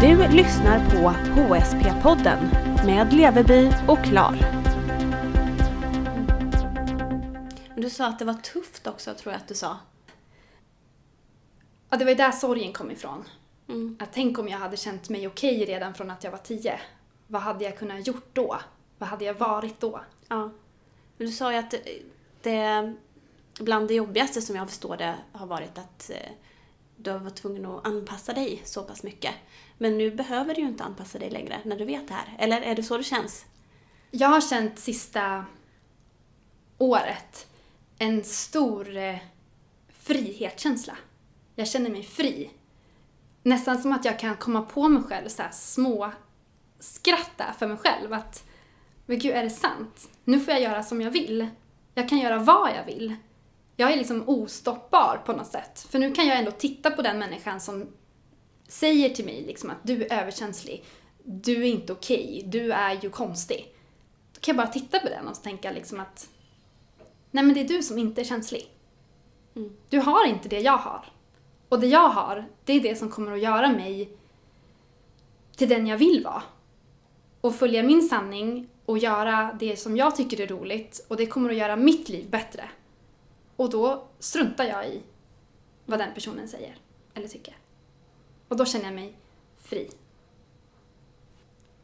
Du 0.00 0.28
lyssnar 0.28 0.90
på 0.90 1.10
HSP-podden 1.40 2.38
med 2.86 3.12
Leveby 3.12 3.72
och 3.88 4.04
Klar. 4.04 4.36
Du 7.76 7.90
sa 7.90 8.06
att 8.06 8.18
det 8.18 8.24
var 8.24 8.34
tufft 8.34 8.86
också, 8.86 9.14
tror 9.14 9.32
jag 9.32 9.40
att 9.40 9.48
du 9.48 9.54
sa. 9.54 9.76
Ja, 11.90 11.96
det 11.96 12.04
var 12.04 12.10
ju 12.10 12.16
där 12.16 12.30
sorgen 12.30 12.72
kom 12.72 12.90
ifrån. 12.90 13.24
Mm. 13.68 13.96
Att 14.00 14.12
tänk 14.12 14.38
om 14.38 14.48
jag 14.48 14.58
hade 14.58 14.76
känt 14.76 15.08
mig 15.08 15.26
okej 15.26 15.62
okay 15.62 15.74
redan 15.74 15.94
från 15.94 16.10
att 16.10 16.24
jag 16.24 16.30
var 16.30 16.38
tio. 16.38 16.80
Vad 17.26 17.42
hade 17.42 17.64
jag 17.64 17.78
kunnat 17.78 18.06
gjort 18.06 18.28
då? 18.32 18.60
Vad 18.98 19.08
hade 19.08 19.24
jag 19.24 19.34
varit 19.34 19.80
då? 19.80 20.00
Ja. 20.28 20.50
Men 21.16 21.26
du 21.26 21.32
sa 21.32 21.52
ju 21.52 21.58
att 21.58 21.74
det, 22.42 22.94
bland 23.60 23.88
det 23.88 23.94
jobbigaste 23.94 24.42
som 24.42 24.56
jag 24.56 24.68
förstår 24.68 24.96
det 24.96 25.14
har 25.32 25.46
varit 25.46 25.78
att 25.78 26.10
eh, 26.10 26.30
du 26.96 27.10
har 27.10 27.18
varit 27.18 27.34
tvungen 27.36 27.66
att 27.66 27.86
anpassa 27.86 28.32
dig 28.32 28.62
så 28.64 28.82
pass 28.82 29.02
mycket. 29.02 29.34
Men 29.78 29.98
nu 29.98 30.10
behöver 30.10 30.54
du 30.54 30.60
ju 30.60 30.68
inte 30.68 30.84
anpassa 30.84 31.18
dig 31.18 31.30
längre 31.30 31.60
när 31.64 31.78
du 31.78 31.84
vet 31.84 32.08
det 32.08 32.14
här. 32.14 32.36
Eller 32.38 32.60
är 32.60 32.74
det 32.74 32.82
så 32.82 32.96
det 32.96 33.04
känns? 33.04 33.44
Jag 34.10 34.28
har 34.28 34.40
känt 34.40 34.78
sista 34.78 35.44
året 36.78 37.46
en 37.98 38.24
stor 38.24 38.96
eh, 38.96 39.16
frihetskänsla. 39.88 40.96
Jag 41.54 41.68
känner 41.68 41.90
mig 41.90 42.02
fri. 42.02 42.50
Nästan 43.42 43.82
som 43.82 43.92
att 43.92 44.04
jag 44.04 44.18
kan 44.18 44.36
komma 44.36 44.62
på 44.62 44.88
mig 44.88 45.02
själv 45.02 45.28
så 45.28 45.42
små 45.52 46.12
skratta 46.78 47.44
för 47.58 47.66
mig 47.66 47.76
själv. 47.76 48.12
Att, 48.12 48.44
men 49.06 49.18
gud, 49.18 49.34
är 49.34 49.42
det 49.42 49.50
sant? 49.50 50.08
Nu 50.24 50.40
får 50.40 50.54
jag 50.54 50.62
göra 50.62 50.82
som 50.82 51.00
jag 51.00 51.10
vill. 51.10 51.46
Jag 51.94 52.08
kan 52.08 52.18
göra 52.18 52.38
vad 52.38 52.70
jag 52.70 52.84
vill. 52.84 53.16
Jag 53.76 53.92
är 53.92 53.96
liksom 53.96 54.28
ostoppbar 54.28 55.22
på 55.26 55.32
något 55.32 55.46
sätt. 55.46 55.86
För 55.90 55.98
nu 55.98 56.14
kan 56.14 56.26
jag 56.26 56.38
ändå 56.38 56.50
titta 56.50 56.90
på 56.90 57.02
den 57.02 57.18
människan 57.18 57.60
som 57.60 57.86
säger 58.68 59.08
till 59.08 59.24
mig 59.24 59.44
liksom 59.46 59.70
att 59.70 59.76
du 59.82 60.04
är 60.04 60.20
överkänslig, 60.20 60.84
du 61.24 61.62
är 61.62 61.66
inte 61.66 61.92
okej, 61.92 62.36
okay, 62.38 62.50
du 62.50 62.72
är 62.72 62.98
ju 63.02 63.10
konstig. 63.10 63.74
Då 64.32 64.40
kan 64.40 64.56
jag 64.56 64.66
bara 64.66 64.72
titta 64.72 64.98
på 64.98 65.08
den 65.08 65.28
och 65.28 65.42
tänka 65.42 65.70
liksom 65.70 66.00
att 66.00 66.28
nej 67.30 67.44
men 67.44 67.54
det 67.54 67.60
är 67.60 67.68
du 67.68 67.82
som 67.82 67.98
inte 67.98 68.20
är 68.20 68.24
känslig. 68.24 68.70
Mm. 69.56 69.76
Du 69.88 69.98
har 69.98 70.26
inte 70.26 70.48
det 70.48 70.60
jag 70.60 70.76
har. 70.76 71.04
Och 71.68 71.80
det 71.80 71.86
jag 71.86 72.08
har, 72.08 72.44
det 72.64 72.72
är 72.72 72.80
det 72.80 72.96
som 72.96 73.10
kommer 73.10 73.32
att 73.32 73.42
göra 73.42 73.68
mig 73.68 74.18
till 75.56 75.68
den 75.68 75.86
jag 75.86 75.98
vill 75.98 76.24
vara. 76.24 76.42
Och 77.46 77.54
följa 77.54 77.82
min 77.82 78.08
sanning 78.08 78.68
och 78.84 78.98
göra 78.98 79.56
det 79.60 79.76
som 79.76 79.96
jag 79.96 80.16
tycker 80.16 80.40
är 80.40 80.46
roligt 80.46 81.04
och 81.08 81.16
det 81.16 81.26
kommer 81.26 81.50
att 81.50 81.56
göra 81.56 81.76
mitt 81.76 82.08
liv 82.08 82.30
bättre. 82.30 82.68
Och 83.56 83.70
då 83.70 84.08
struntar 84.18 84.64
jag 84.64 84.88
i 84.88 85.02
vad 85.84 85.98
den 85.98 86.14
personen 86.14 86.48
säger 86.48 86.76
eller 87.14 87.28
tycker. 87.28 87.56
Och 88.48 88.56
då 88.56 88.64
känner 88.64 88.84
jag 88.84 88.94
mig 88.94 89.14
fri. 89.58 89.90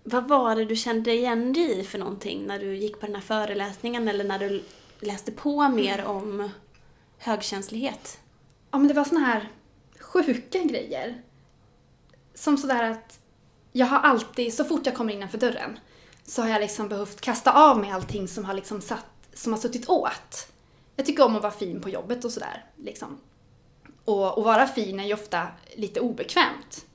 Vad 0.04 0.28
var 0.28 0.56
det 0.56 0.64
du 0.64 0.76
kände 0.76 1.12
igen 1.12 1.52
dig 1.52 1.80
i 1.80 1.84
för 1.84 1.98
någonting 1.98 2.46
när 2.46 2.58
du 2.58 2.76
gick 2.76 3.00
på 3.00 3.06
den 3.06 3.14
här 3.14 3.22
föreläsningen 3.22 4.08
eller 4.08 4.24
när 4.24 4.38
du 4.38 4.62
läste 5.00 5.32
på 5.32 5.68
mer 5.68 5.98
mm. 5.98 6.10
om 6.10 6.50
högkänslighet? 7.18 8.20
Ja, 8.70 8.78
men 8.78 8.88
det 8.88 8.94
var 8.94 9.04
såna 9.04 9.20
här 9.20 9.48
sjuka 10.00 10.58
grejer. 10.58 11.22
Som 12.34 12.58
sådär 12.58 12.90
att 12.90 13.21
jag 13.72 13.86
har 13.86 13.98
alltid, 13.98 14.54
så 14.54 14.64
fort 14.64 14.86
jag 14.86 14.94
kommer 14.94 15.12
innanför 15.12 15.38
dörren, 15.38 15.78
så 16.24 16.42
har 16.42 16.48
jag 16.48 16.60
liksom 16.60 16.88
behövt 16.88 17.20
kasta 17.20 17.52
av 17.52 17.78
mig 17.78 17.90
allting 17.90 18.28
som 18.28 18.44
har 18.44 18.54
liksom 18.54 18.80
satt, 18.80 19.06
som 19.34 19.52
har 19.52 19.60
suttit 19.60 19.88
åt. 19.88 20.48
Jag 20.96 21.06
tycker 21.06 21.24
om 21.24 21.36
att 21.36 21.42
vara 21.42 21.52
fin 21.52 21.80
på 21.80 21.88
jobbet 21.88 22.24
och 22.24 22.32
sådär. 22.32 22.64
Liksom. 22.76 23.18
Och 24.04 24.38
att 24.38 24.44
vara 24.44 24.66
fin 24.66 25.00
är 25.00 25.04
ju 25.04 25.14
ofta 25.14 25.46
lite 25.76 26.00
obekvämt. 26.00 26.86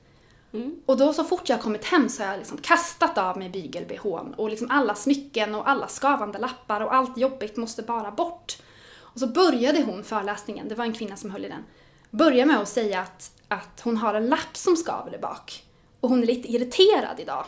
Mm. 0.52 0.82
Och 0.86 0.96
då 0.96 1.12
så 1.12 1.24
fort 1.24 1.48
jag 1.48 1.56
har 1.56 1.62
kommit 1.62 1.84
hem 1.84 2.08
så 2.08 2.22
har 2.22 2.30
jag 2.30 2.38
liksom 2.38 2.58
kastat 2.58 3.18
av 3.18 3.38
mig 3.38 3.50
bygel-bhn 3.50 4.34
och 4.34 4.50
liksom 4.50 4.70
alla 4.70 4.94
smycken 4.94 5.54
och 5.54 5.68
alla 5.68 5.88
skavande 5.88 6.38
lappar 6.38 6.80
och 6.80 6.94
allt 6.94 7.18
jobbigt 7.18 7.56
måste 7.56 7.82
bara 7.82 8.10
bort. 8.10 8.58
Och 8.96 9.20
så 9.20 9.26
började 9.26 9.82
hon 9.82 10.04
föreläsningen, 10.04 10.68
det 10.68 10.74
var 10.74 10.84
en 10.84 10.92
kvinna 10.92 11.16
som 11.16 11.30
höll 11.30 11.44
i 11.44 11.48
den, 11.48 11.64
börja 12.10 12.46
med 12.46 12.60
att 12.60 12.68
säga 12.68 13.00
att, 13.00 13.30
att 13.48 13.80
hon 13.80 13.96
har 13.96 14.14
en 14.14 14.28
lapp 14.28 14.56
som 14.56 14.76
skaver 14.76 15.10
där 15.10 15.18
bak. 15.18 15.64
Och 16.00 16.08
hon 16.08 16.22
är 16.22 16.26
lite 16.26 16.48
irriterad 16.48 17.20
idag. 17.20 17.46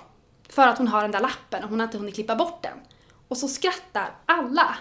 För 0.49 0.69
att 0.69 0.79
hon 0.79 0.89
har 0.89 1.03
den 1.03 1.11
där 1.11 1.21
lappen 1.21 1.65
och 1.65 1.71
hon 1.71 1.81
har 1.81 1.87
inte 1.87 1.99
hunnit 1.99 2.15
klippa 2.15 2.37
bort 2.37 2.63
den. 2.63 2.79
Och 3.29 3.37
så 3.37 3.49
skrattar 3.49 4.15
alla. 4.27 4.79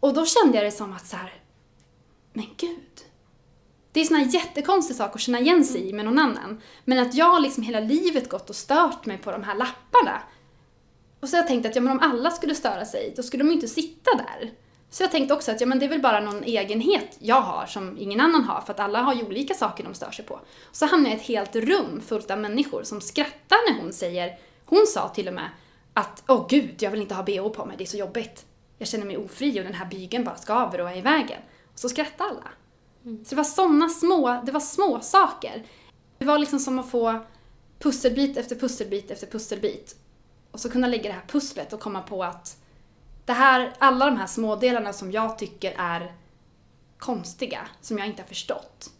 Och 0.00 0.14
då 0.14 0.26
kände 0.26 0.56
jag 0.56 0.66
det 0.66 0.70
som 0.70 0.92
att 0.92 1.06
så 1.06 1.16
här, 1.16 1.32
men 2.32 2.46
gud. 2.56 3.04
Det 3.92 4.00
är 4.00 4.04
såna 4.04 4.18
här 4.18 4.34
jättekonstiga 4.34 4.96
saker 4.96 5.14
att 5.14 5.20
känna 5.20 5.40
igen 5.40 5.64
sig 5.64 5.88
i 5.88 5.92
med 5.92 6.04
någon 6.04 6.18
annan. 6.18 6.60
Men 6.84 6.98
att 6.98 7.14
jag 7.14 7.42
liksom 7.42 7.62
hela 7.62 7.80
livet 7.80 8.28
gått 8.28 8.50
och 8.50 8.56
stört 8.56 9.06
mig 9.06 9.18
på 9.18 9.30
de 9.30 9.42
här 9.42 9.54
lapparna. 9.54 10.22
Och 11.20 11.28
så 11.28 11.36
har 11.36 11.42
jag 11.42 11.48
tänkt 11.48 11.66
att 11.66 11.74
ja, 11.76 11.82
men 11.82 11.92
om 11.92 12.00
alla 12.00 12.30
skulle 12.30 12.54
störa 12.54 12.84
sig, 12.84 13.12
då 13.16 13.22
skulle 13.22 13.44
de 13.44 13.48
ju 13.48 13.54
inte 13.54 13.68
sitta 13.68 14.10
där. 14.16 14.52
Så 14.94 15.02
jag 15.02 15.10
tänkte 15.10 15.34
också 15.34 15.52
att 15.52 15.60
ja, 15.60 15.66
men 15.66 15.78
det 15.78 15.84
är 15.84 15.88
väl 15.88 16.00
bara 16.00 16.20
någon 16.20 16.44
egenhet 16.44 17.16
jag 17.18 17.40
har 17.40 17.66
som 17.66 17.98
ingen 17.98 18.20
annan 18.20 18.44
har, 18.44 18.60
för 18.60 18.72
att 18.72 18.80
alla 18.80 18.98
har 19.02 19.14
ju 19.14 19.24
olika 19.24 19.54
saker 19.54 19.84
de 19.84 19.94
stör 19.94 20.10
sig 20.10 20.24
på. 20.24 20.40
Så 20.72 20.86
hamnade 20.86 21.10
jag 21.10 21.18
i 21.18 21.20
ett 21.20 21.28
helt 21.28 21.56
rum 21.56 22.02
fullt 22.06 22.30
av 22.30 22.38
människor 22.38 22.82
som 22.82 23.00
skrattar 23.00 23.72
när 23.72 23.82
hon 23.82 23.92
säger, 23.92 24.38
hon 24.64 24.86
sa 24.86 25.08
till 25.08 25.28
och 25.28 25.34
med 25.34 25.48
att 25.94 26.22
åh 26.28 26.36
oh, 26.36 26.46
gud, 26.48 26.82
jag 26.82 26.90
vill 26.90 27.00
inte 27.00 27.14
ha 27.14 27.22
bh 27.22 27.48
på 27.48 27.64
mig, 27.64 27.76
det 27.76 27.84
är 27.84 27.86
så 27.86 27.96
jobbigt. 27.96 28.46
Jag 28.78 28.88
känner 28.88 29.06
mig 29.06 29.16
ofri 29.16 29.60
och 29.60 29.64
den 29.64 29.74
här 29.74 29.86
bygeln 29.86 30.24
bara 30.24 30.36
skaver 30.36 30.80
och 30.80 30.90
är 30.90 30.96
i 30.96 31.00
vägen. 31.00 31.40
Och 31.72 31.78
så 31.78 31.88
skrattar 31.88 32.24
alla. 32.24 32.48
Mm. 33.04 33.24
Så 33.24 33.30
det 33.30 33.36
var 33.36 33.44
såna 33.44 33.88
små, 33.88 34.42
det 34.46 34.52
var 34.52 34.60
små 34.60 35.00
saker. 35.00 35.62
Det 36.18 36.24
var 36.24 36.38
liksom 36.38 36.58
som 36.58 36.78
att 36.78 36.90
få 36.90 37.18
pusselbit 37.78 38.36
efter 38.36 38.56
pusselbit 38.56 39.10
efter 39.10 39.26
pusselbit. 39.26 39.96
Och 40.50 40.60
så 40.60 40.70
kunna 40.70 40.86
lägga 40.86 41.02
det 41.02 41.14
här 41.14 41.26
pusslet 41.28 41.72
och 41.72 41.80
komma 41.80 42.02
på 42.02 42.24
att 42.24 42.63
det 43.24 43.32
här, 43.32 43.72
alla 43.78 44.04
de 44.04 44.16
här 44.16 44.26
smådelarna 44.26 44.92
som 44.92 45.12
jag 45.12 45.38
tycker 45.38 45.74
är 45.78 46.12
konstiga, 46.98 47.68
som 47.80 47.98
jag 47.98 48.06
inte 48.06 48.22
har 48.22 48.28
förstått. 48.28 48.90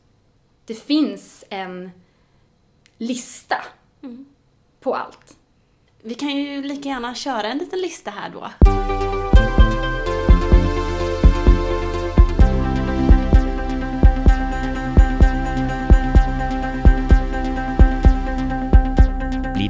Det 0.64 0.74
finns 0.74 1.44
en 1.50 1.90
lista 2.98 3.56
mm. 4.02 4.26
på 4.80 4.94
allt. 4.94 5.36
Vi 6.02 6.14
kan 6.14 6.36
ju 6.36 6.62
lika 6.62 6.88
gärna 6.88 7.14
köra 7.14 7.46
en 7.46 7.58
liten 7.58 7.80
lista 7.80 8.10
här 8.10 8.30
då. 8.30 8.50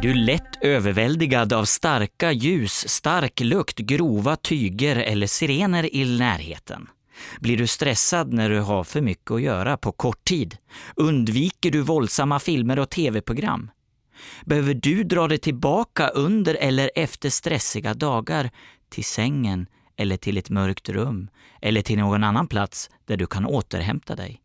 Du 0.04 0.14
lätt 0.14 0.56
överväldigad 0.60 1.52
av 1.52 1.64
starka 1.64 2.32
ljus, 2.32 2.88
stark 2.88 3.40
lukt, 3.40 3.78
grova 3.78 4.36
tyger 4.36 4.96
eller 4.96 5.26
sirener 5.26 5.94
i 5.94 6.18
närheten? 6.18 6.88
Blir 7.40 7.56
du 7.56 7.66
stressad 7.66 8.32
när 8.32 8.50
du 8.50 8.60
har 8.60 8.84
för 8.84 9.00
mycket 9.00 9.30
att 9.30 9.42
göra 9.42 9.76
på 9.76 9.92
kort 9.92 10.24
tid? 10.24 10.56
Undviker 10.96 11.70
du 11.70 11.80
våldsamma 11.80 12.38
filmer 12.40 12.78
och 12.78 12.90
tv-program? 12.90 13.70
Behöver 14.44 14.74
du 14.74 15.04
dra 15.04 15.28
dig 15.28 15.38
tillbaka 15.38 16.08
under 16.08 16.54
eller 16.54 16.90
efter 16.94 17.30
stressiga 17.30 17.94
dagar 17.94 18.50
till 18.88 19.04
sängen 19.04 19.66
eller 19.96 20.16
till 20.16 20.38
ett 20.38 20.50
mörkt 20.50 20.88
rum 20.88 21.28
eller 21.62 21.82
till 21.82 21.98
någon 21.98 22.24
annan 22.24 22.46
plats 22.46 22.90
där 23.06 23.16
du 23.16 23.26
kan 23.26 23.46
återhämta 23.46 24.16
dig? 24.16 24.40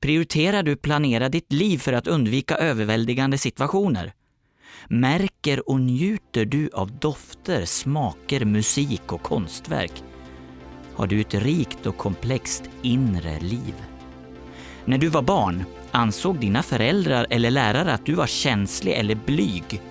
Prioriterar 0.00 0.62
du 0.62 0.76
planera 0.76 1.28
ditt 1.28 1.52
liv 1.52 1.78
för 1.78 1.92
att 1.92 2.06
undvika 2.06 2.56
överväldigande 2.56 3.38
situationer? 3.38 4.12
Märker 4.88 5.70
och 5.70 5.80
njuter 5.80 6.44
du 6.44 6.70
av 6.72 6.92
dofter, 6.92 7.64
smaker, 7.64 8.44
musik 8.44 9.12
och 9.12 9.22
konstverk? 9.22 10.02
Har 10.94 11.06
du 11.06 11.20
ett 11.20 11.34
rikt 11.34 11.86
och 11.86 11.96
komplext 11.96 12.70
inre 12.82 13.40
liv? 13.40 13.74
När 14.84 14.98
du 14.98 15.08
var 15.08 15.22
barn, 15.22 15.64
ansåg 15.90 16.38
dina 16.38 16.62
föräldrar 16.62 17.26
eller 17.30 17.50
lärare 17.50 17.92
att 17.92 18.06
du 18.06 18.14
var 18.14 18.26
känslig 18.26 18.92
eller 18.92 19.14
blyg? 19.14 19.82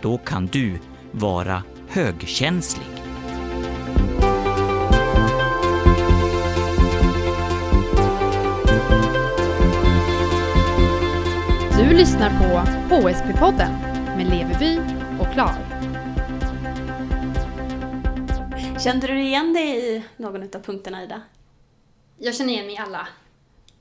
Då 0.00 0.18
kan 0.18 0.46
du 0.46 0.78
vara 1.12 1.62
högkänslig. 1.88 2.86
Du 11.78 11.96
lyssnar 11.96 12.30
på 12.30 12.68
HSP-podden 12.94 13.91
med 14.22 14.30
Leveby 14.30 14.78
och 15.20 15.32
Klar. 15.32 15.54
Kände 18.78 19.06
du 19.06 19.22
igen 19.22 19.52
dig 19.52 19.96
i 19.96 20.04
någon 20.16 20.42
av 20.42 20.62
punkterna, 20.62 21.02
Ida? 21.02 21.22
Jag 22.18 22.34
känner 22.34 22.52
igen 22.52 22.66
mig 22.66 22.74
i 22.74 22.78
alla. 22.78 23.08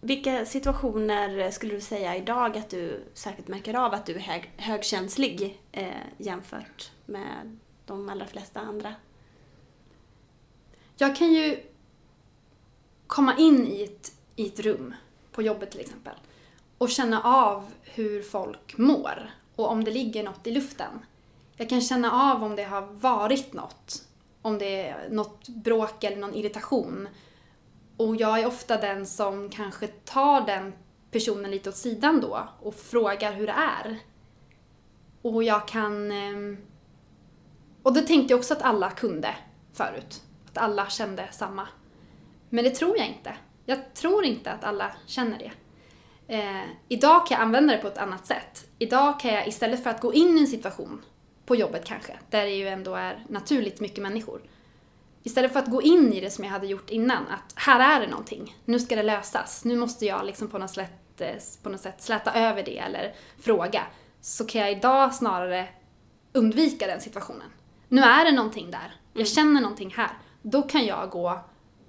Vilka 0.01 0.45
situationer 0.45 1.51
skulle 1.51 1.73
du 1.73 1.81
säga 1.81 2.15
idag 2.15 2.57
att 2.57 2.69
du 2.69 3.03
särskilt 3.13 3.47
märker 3.47 3.73
av 3.73 3.93
att 3.93 4.05
du 4.05 4.15
är 4.15 4.19
hög, 4.19 4.51
högkänslig 4.57 5.61
eh, 5.71 5.87
jämfört 6.17 6.91
med 7.05 7.57
de 7.85 8.09
allra 8.09 8.25
flesta 8.25 8.59
andra? 8.59 8.95
Jag 10.97 11.15
kan 11.15 11.33
ju 11.33 11.59
komma 13.07 13.37
in 13.37 13.67
i 13.67 13.83
ett, 13.83 14.11
i 14.35 14.47
ett 14.47 14.59
rum, 14.59 14.93
på 15.31 15.41
jobbet 15.41 15.71
till 15.71 15.81
exempel, 15.81 16.15
och 16.77 16.89
känna 16.89 17.21
av 17.23 17.71
hur 17.83 18.21
folk 18.21 18.77
mår 18.77 19.40
och 19.55 19.69
om 19.69 19.83
det 19.83 19.91
ligger 19.91 20.23
något 20.23 20.47
i 20.47 20.51
luften. 20.51 20.99
Jag 21.57 21.69
kan 21.69 21.81
känna 21.81 22.33
av 22.33 22.43
om 22.43 22.55
det 22.55 22.63
har 22.63 22.81
varit 22.81 23.53
något. 23.53 24.07
Om 24.41 24.57
det 24.57 24.87
är 24.87 25.09
något 25.09 25.49
bråk 25.49 26.03
eller 26.03 26.17
någon 26.17 26.35
irritation. 26.35 27.07
Och 27.97 28.15
jag 28.15 28.39
är 28.39 28.47
ofta 28.47 28.77
den 28.77 29.05
som 29.05 29.49
kanske 29.49 29.87
tar 29.87 30.45
den 30.45 30.73
personen 31.11 31.51
lite 31.51 31.69
åt 31.69 31.75
sidan 31.75 32.21
då 32.21 32.47
och 32.61 32.75
frågar 32.75 33.33
hur 33.33 33.47
det 33.47 33.53
är. 33.53 33.99
Och 35.21 35.43
jag 35.43 35.67
kan... 35.67 36.11
Ehm, 36.11 36.57
och 37.83 37.93
det 37.93 38.01
tänkte 38.01 38.33
jag 38.33 38.39
också 38.39 38.53
att 38.53 38.61
alla 38.61 38.91
kunde 38.91 39.35
förut. 39.73 40.21
Att 40.51 40.57
alla 40.57 40.89
kände 40.89 41.27
samma. 41.31 41.67
Men 42.49 42.63
det 42.63 42.69
tror 42.69 42.97
jag 42.97 43.07
inte. 43.07 43.35
Jag 43.65 43.93
tror 43.93 44.25
inte 44.25 44.51
att 44.51 44.63
alla 44.63 44.95
känner 45.05 45.39
det. 45.39 45.51
Eh, 46.31 46.63
idag 46.87 47.27
kan 47.27 47.35
jag 47.35 47.45
använda 47.45 47.73
det 47.73 47.81
på 47.81 47.87
ett 47.87 47.97
annat 47.97 48.25
sätt. 48.25 48.69
Idag 48.79 49.19
kan 49.19 49.33
jag 49.33 49.47
istället 49.47 49.83
för 49.83 49.89
att 49.89 50.01
gå 50.01 50.13
in 50.13 50.37
i 50.37 50.41
en 50.41 50.47
situation, 50.47 51.01
på 51.45 51.55
jobbet 51.55 51.85
kanske, 51.85 52.19
där 52.29 52.45
det 52.45 52.51
ju 52.51 52.67
ändå 52.67 52.95
är 52.95 53.25
naturligt 53.29 53.79
mycket 53.79 54.03
människor. 54.03 54.41
Istället 55.23 55.53
för 55.53 55.59
att 55.59 55.71
gå 55.71 55.81
in 55.81 56.13
i 56.13 56.21
det 56.21 56.29
som 56.29 56.43
jag 56.43 56.51
hade 56.51 56.67
gjort 56.67 56.89
innan, 56.89 57.27
att 57.27 57.53
här 57.55 57.95
är 57.95 58.05
det 58.05 58.11
någonting, 58.11 58.55
nu 58.65 58.79
ska 58.79 58.95
det 58.95 59.03
lösas, 59.03 59.65
nu 59.65 59.75
måste 59.75 60.05
jag 60.05 60.25
liksom 60.25 60.47
på 60.47 60.57
något 60.57 60.69
sätt, 60.69 61.21
eh, 61.21 61.35
på 61.63 61.69
något 61.69 61.81
sätt 61.81 62.01
släta 62.01 62.33
över 62.33 62.63
det 62.63 62.77
eller 62.77 63.15
fråga, 63.39 63.83
så 64.21 64.45
kan 64.45 64.61
jag 64.61 64.71
idag 64.71 65.13
snarare 65.13 65.67
undvika 66.33 66.87
den 66.87 67.01
situationen. 67.01 67.51
Nu 67.87 68.01
är 68.01 68.25
det 68.25 68.31
någonting 68.31 68.71
där, 68.71 68.95
jag 69.13 69.21
mm. 69.21 69.25
känner 69.25 69.61
någonting 69.61 69.93
här, 69.97 70.11
då 70.41 70.61
kan 70.61 70.85
jag 70.85 71.09
gå 71.09 71.39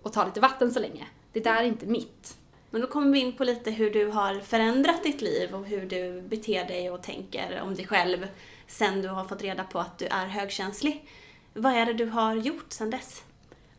och 0.03 0.13
ta 0.13 0.25
lite 0.25 0.41
vatten 0.41 0.73
så 0.73 0.81
länge. 0.81 1.07
Det 1.33 1.41
där 1.41 1.57
är 1.57 1.65
inte 1.65 1.87
mitt. 1.87 2.42
Men 2.73 2.81
då 2.81 2.87
kommer 2.87 3.13
vi 3.13 3.19
in 3.19 3.33
på 3.33 3.45
lite 3.45 3.71
hur 3.71 3.91
du 3.91 4.07
har 4.07 4.41
förändrat 4.41 5.03
ditt 5.03 5.21
liv 5.21 5.55
och 5.55 5.67
hur 5.67 5.87
du 5.87 6.23
beter 6.23 6.65
dig 6.65 6.91
och 6.91 7.03
tänker 7.03 7.61
om 7.61 7.75
dig 7.75 7.87
själv 7.87 8.29
sen 8.67 9.03
du 9.03 9.09
har 9.09 9.25
fått 9.25 9.43
reda 9.43 9.65
på 9.65 9.79
att 9.79 9.99
du 9.99 10.07
är 10.07 10.27
högkänslig. 10.27 11.09
Vad 11.55 11.73
är 11.73 11.87
det 11.87 11.93
du 11.93 12.07
har 12.07 12.35
gjort 12.35 12.73
sen 12.73 12.91
dess? 12.91 13.23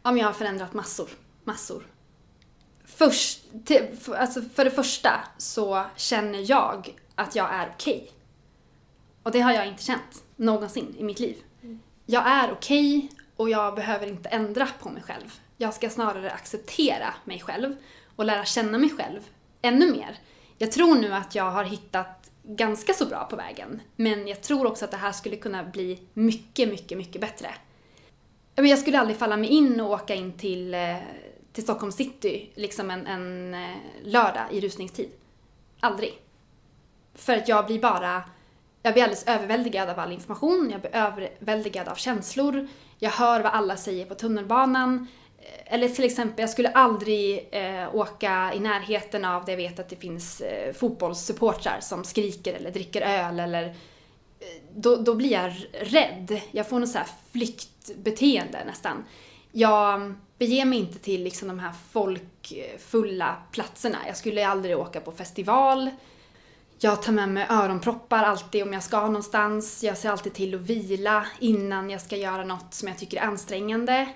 Ja, 0.03 0.17
jag 0.17 0.25
har 0.25 0.33
förändrat 0.33 0.73
massor. 0.73 1.09
Massor. 1.43 1.87
Först, 2.85 3.41
till, 3.65 3.97
alltså 4.17 4.41
för 4.41 4.65
det 4.65 4.71
första 4.71 5.11
så 5.37 5.85
känner 5.95 6.51
jag 6.51 6.95
att 7.15 7.35
jag 7.35 7.53
är 7.53 7.71
okej. 7.75 7.95
Okay. 7.95 8.09
Och 9.23 9.31
det 9.31 9.39
har 9.39 9.53
jag 9.53 9.67
inte 9.67 9.83
känt 9.83 10.23
någonsin 10.35 10.95
i 10.97 11.03
mitt 11.03 11.19
liv. 11.19 11.35
Mm. 11.61 11.79
Jag 12.05 12.27
är 12.27 12.51
okej 12.51 12.97
okay 12.97 13.09
och 13.35 13.49
jag 13.49 13.75
behöver 13.75 14.07
inte 14.07 14.29
ändra 14.29 14.67
på 14.79 14.89
mig 14.89 15.03
själv. 15.03 15.39
Jag 15.57 15.73
ska 15.73 15.89
snarare 15.89 16.31
acceptera 16.31 17.13
mig 17.23 17.39
själv 17.39 17.75
och 18.15 18.25
lära 18.25 18.45
känna 18.45 18.77
mig 18.77 18.89
själv 18.89 19.19
ännu 19.61 19.91
mer. 19.91 20.17
Jag 20.57 20.71
tror 20.71 20.95
nu 20.95 21.13
att 21.13 21.35
jag 21.35 21.51
har 21.51 21.63
hittat 21.63 22.31
ganska 22.43 22.93
så 22.93 23.05
bra 23.05 23.25
på 23.25 23.35
vägen, 23.35 23.81
men 23.95 24.27
jag 24.27 24.41
tror 24.41 24.65
också 24.65 24.85
att 24.85 24.91
det 24.91 24.97
här 24.97 25.11
skulle 25.11 25.35
kunna 25.35 25.63
bli 25.63 25.99
mycket, 26.13 26.69
mycket, 26.69 26.97
mycket 26.97 27.21
bättre. 27.21 27.47
Jag 28.55 28.79
skulle 28.79 28.99
aldrig 28.99 29.17
falla 29.17 29.37
mig 29.37 29.49
in 29.49 29.79
och 29.79 29.91
åka 29.91 30.15
in 30.15 30.37
till, 30.37 30.73
eh, 30.73 30.97
till 31.53 31.63
Stockholm 31.63 31.91
city 31.91 32.51
liksom 32.55 32.91
en, 32.91 33.07
en 33.07 33.53
eh, 33.53 33.77
lördag 34.03 34.43
i 34.51 34.61
rusningstid. 34.61 35.09
Aldrig. 35.79 36.13
För 37.15 37.37
att 37.37 37.47
jag 37.47 37.65
blir 37.65 37.79
bara 37.79 38.23
jag 38.85 38.93
blir 38.93 39.03
alldeles 39.03 39.27
överväldigad 39.27 39.89
av 39.89 39.99
all 39.99 40.11
information, 40.11 40.69
jag 40.71 40.81
blir 40.81 40.95
överväldigad 40.95 41.87
av 41.87 41.95
känslor, 41.95 42.67
jag 42.99 43.11
hör 43.11 43.41
vad 43.41 43.51
alla 43.51 43.77
säger 43.77 44.05
på 44.05 44.15
tunnelbanan. 44.15 45.07
Eh, 45.43 45.73
eller 45.73 45.89
till 45.89 46.05
exempel, 46.05 46.43
jag 46.43 46.49
skulle 46.49 46.69
aldrig 46.69 47.49
eh, 47.51 47.95
åka 47.95 48.51
i 48.55 48.59
närheten 48.59 49.25
av 49.25 49.45
där 49.45 49.53
jag 49.53 49.57
vet 49.57 49.79
att 49.79 49.89
det 49.89 49.95
finns 49.95 50.41
eh, 50.41 50.73
fotbollssupportrar 50.73 51.79
som 51.81 52.03
skriker 52.03 52.53
eller 52.53 52.71
dricker 52.71 53.01
öl 53.01 53.39
eller 53.39 53.65
eh, 53.65 53.73
då, 54.75 54.95
då 54.95 55.15
blir 55.15 55.31
jag 55.31 55.53
rädd. 55.73 56.41
Jag 56.51 56.69
får 56.69 56.79
något 56.79 56.89
så 56.89 56.97
här 56.97 57.07
flyktbeteende 57.31 58.63
nästan. 58.65 59.05
Jag 59.51 60.13
beger 60.37 60.65
mig 60.65 60.79
inte 60.79 60.99
till 60.99 61.23
liksom 61.23 61.47
de 61.47 61.59
här 61.59 61.73
folkfulla 61.91 63.35
platserna. 63.51 63.97
Jag 64.07 64.17
skulle 64.17 64.47
aldrig 64.47 64.77
åka 64.77 65.01
på 65.01 65.11
festival. 65.11 65.89
Jag 66.79 67.03
tar 67.03 67.13
med 67.13 67.29
mig 67.29 67.47
öronproppar 67.49 68.23
alltid 68.23 68.63
om 68.63 68.73
jag 68.73 68.83
ska 68.83 69.05
någonstans. 69.05 69.83
Jag 69.83 69.97
ser 69.97 70.09
alltid 70.09 70.33
till 70.33 70.55
att 70.55 70.61
vila 70.61 71.27
innan 71.39 71.89
jag 71.89 72.01
ska 72.01 72.15
göra 72.15 72.43
något 72.43 72.73
som 72.73 72.87
jag 72.87 72.97
tycker 72.97 73.17
är 73.17 73.21
ansträngande. 73.21 74.07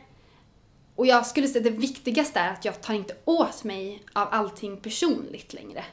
Och 0.97 1.07
jag 1.07 1.25
skulle 1.25 1.47
säga 1.47 1.63
det 1.63 1.69
viktigaste 1.69 2.39
är 2.39 2.53
att 2.53 2.65
jag 2.65 2.81
tar 2.81 2.93
inte 2.93 3.15
åt 3.25 3.63
mig 3.63 4.03
av 4.13 4.27
allting 4.31 4.77
personligt 4.77 5.53
längre. 5.53 5.85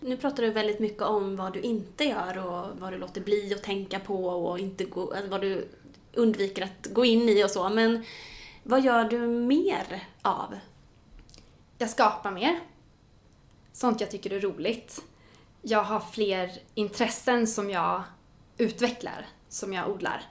Nu 0.00 0.16
pratar 0.16 0.42
du 0.42 0.50
väldigt 0.50 0.80
mycket 0.80 1.02
om 1.02 1.36
vad 1.36 1.52
du 1.52 1.60
inte 1.60 2.04
gör 2.04 2.46
och 2.46 2.80
vad 2.80 2.92
du 2.92 2.98
låter 2.98 3.20
bli 3.20 3.54
att 3.54 3.62
tänka 3.62 4.00
på 4.00 4.26
och 4.26 4.58
inte 4.58 4.84
gå, 4.84 5.12
alltså 5.12 5.30
vad 5.30 5.40
du 5.40 5.68
undviker 6.14 6.62
att 6.62 6.86
gå 6.92 7.04
in 7.04 7.28
i 7.28 7.44
och 7.44 7.50
så. 7.50 7.68
Men 7.68 8.04
vad 8.62 8.84
gör 8.84 9.04
du 9.04 9.18
mer 9.26 10.06
av? 10.22 10.54
Jag 11.78 11.90
skapar 11.90 12.30
mer. 12.30 12.60
Sånt 13.72 14.00
jag 14.00 14.10
tycker 14.10 14.32
är 14.32 14.40
roligt 14.40 15.02
jag 15.62 15.84
har 15.84 16.00
fler 16.00 16.50
intressen 16.74 17.46
som 17.46 17.70
jag 17.70 18.02
utvecklar, 18.58 19.26
som 19.48 19.72
jag 19.72 19.90
odlar. 19.90 20.22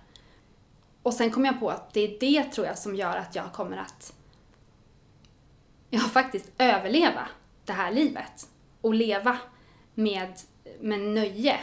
Och 1.07 1.13
sen 1.13 1.31
kom 1.31 1.45
jag 1.45 1.59
på 1.59 1.69
att 1.69 1.93
det 1.93 1.99
är 1.99 2.19
det 2.19 2.43
tror 2.43 2.67
jag 2.67 2.77
som 2.77 2.95
gör 2.95 3.17
att 3.17 3.35
jag 3.35 3.53
kommer 3.53 3.77
att 3.77 4.13
ja, 5.89 5.99
faktiskt 5.99 6.51
överleva 6.57 7.27
det 7.65 7.73
här 7.73 7.91
livet 7.91 8.49
och 8.81 8.93
leva 8.93 9.37
med, 9.93 10.33
med 10.79 10.99
nöje. 10.99 11.59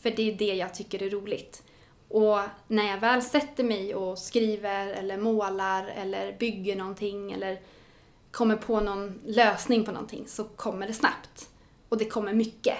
För 0.00 0.10
det 0.10 0.32
är 0.32 0.34
det 0.36 0.54
jag 0.54 0.74
tycker 0.74 1.02
är 1.02 1.10
roligt. 1.10 1.62
Och 2.08 2.38
när 2.68 2.88
jag 2.88 3.00
väl 3.00 3.22
sätter 3.22 3.64
mig 3.64 3.94
och 3.94 4.18
skriver 4.18 4.86
eller 4.86 5.16
målar 5.16 5.86
eller 5.86 6.38
bygger 6.38 6.76
någonting 6.76 7.32
eller 7.32 7.60
kommer 8.30 8.56
på 8.56 8.80
någon 8.80 9.20
lösning 9.26 9.84
på 9.84 9.92
någonting 9.92 10.24
så 10.28 10.44
kommer 10.44 10.86
det 10.86 10.94
snabbt. 10.94 11.50
Och 11.88 11.98
det 11.98 12.04
kommer 12.04 12.32
mycket 12.32 12.78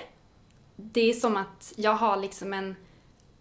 det 0.77 1.11
är 1.11 1.15
som 1.15 1.37
att 1.37 1.73
jag 1.77 1.95
har 1.95 2.17
liksom 2.17 2.53
en 2.53 2.77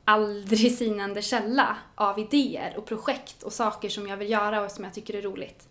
aldrig 0.05 0.77
sinande 0.77 1.21
källa 1.21 1.77
av 1.95 2.19
idéer 2.19 2.77
och 2.77 2.85
projekt 2.85 3.43
och 3.43 3.53
saker 3.53 3.89
som 3.89 4.07
jag 4.07 4.17
vill 4.17 4.29
göra 4.29 4.61
och 4.61 4.71
som 4.71 4.83
jag 4.83 4.93
tycker 4.93 5.15
är 5.15 5.21
roligt. 5.21 5.67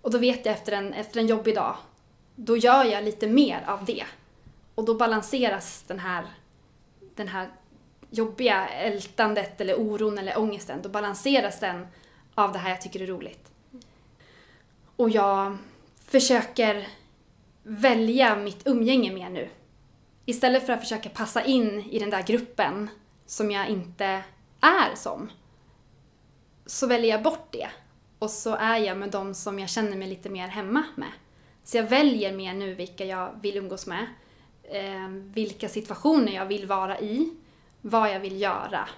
Och 0.00 0.10
då 0.10 0.18
vet 0.18 0.46
jag 0.46 0.54
efter 0.54 0.72
en, 0.72 0.92
efter 0.92 1.20
en 1.20 1.26
jobbig 1.26 1.54
dag, 1.54 1.76
då 2.36 2.56
gör 2.56 2.84
jag 2.84 3.04
lite 3.04 3.26
mer 3.26 3.64
av 3.66 3.84
det. 3.84 4.04
Och 4.74 4.84
då 4.84 4.94
balanseras 4.94 5.84
den 5.86 5.98
här, 5.98 6.24
den 7.14 7.28
här 7.28 7.48
jobbiga 8.10 8.68
ältandet 8.68 9.60
eller 9.60 9.80
oron 9.80 10.18
eller 10.18 10.38
ångesten, 10.38 10.82
då 10.82 10.88
balanseras 10.88 11.60
den 11.60 11.86
av 12.34 12.52
det 12.52 12.58
här 12.58 12.70
jag 12.70 12.80
tycker 12.80 13.02
är 13.02 13.06
roligt. 13.06 13.50
Och 14.96 15.10
jag 15.10 15.56
försöker 16.06 16.88
välja 17.62 18.36
mitt 18.36 18.66
umgänge 18.66 19.12
mer 19.12 19.30
nu 19.30 19.48
istället 20.26 20.66
för 20.66 20.72
att 20.72 20.80
försöka 20.80 21.08
passa 21.08 21.44
in 21.44 21.80
i 21.90 21.98
den 21.98 22.10
där 22.10 22.22
gruppen 22.22 22.88
som 23.26 23.50
jag 23.50 23.68
inte 23.68 24.24
är 24.60 24.94
som, 24.94 25.30
så 26.66 26.86
väljer 26.86 27.10
jag 27.10 27.22
bort 27.22 27.48
det. 27.50 27.68
Och 28.18 28.30
så 28.30 28.54
är 28.54 28.76
jag 28.76 28.98
med 28.98 29.10
de 29.10 29.34
som 29.34 29.58
jag 29.58 29.68
känner 29.68 29.96
mig 29.96 30.08
lite 30.08 30.30
mer 30.30 30.48
hemma 30.48 30.84
med. 30.94 31.12
Så 31.64 31.76
jag 31.76 31.84
väljer 31.84 32.32
mer 32.32 32.54
nu 32.54 32.74
vilka 32.74 33.04
jag 33.04 33.38
vill 33.42 33.56
umgås 33.56 33.86
med, 33.86 34.06
eh, 34.62 35.08
vilka 35.08 35.68
situationer 35.68 36.32
jag 36.32 36.46
vill 36.46 36.66
vara 36.66 37.00
i, 37.00 37.36
vad 37.80 38.10
jag 38.10 38.20
vill 38.20 38.40
göra. 38.40 38.88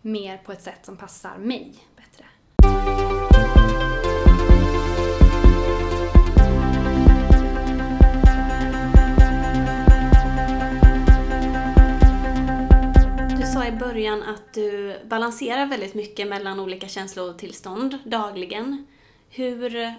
Mer 0.00 0.38
på 0.38 0.52
ett 0.52 0.62
sätt 0.62 0.86
som 0.86 0.96
passar 0.96 1.38
mig 1.38 1.74
bättre. 1.96 2.24
Du 14.54 15.00
balanserar 15.04 15.66
väldigt 15.66 15.94
mycket 15.94 16.28
mellan 16.28 16.60
olika 16.60 16.88
känslotillstånd 16.88 17.98
dagligen. 18.04 18.86
Hur 19.28 19.94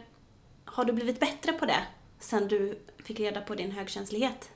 har 0.65 0.85
du 0.85 0.93
blivit 0.93 1.19
bättre 1.19 1.53
på 1.53 1.65
det 1.65 1.83
sen 2.19 2.47
du 2.47 2.79
fick 3.03 3.19
reda 3.19 3.41
på 3.41 3.55
din 3.55 3.71
högkänslighet? 3.71 4.51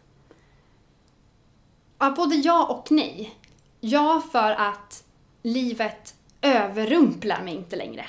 Ja, 1.99 2.11
både 2.11 2.35
ja 2.35 2.65
och 2.65 2.91
nej. 2.91 3.35
Ja, 3.79 4.21
för 4.31 4.51
att 4.51 5.03
livet 5.41 6.15
överrumplar 6.41 7.41
mig 7.41 7.55
inte 7.55 7.75
längre. 7.75 8.05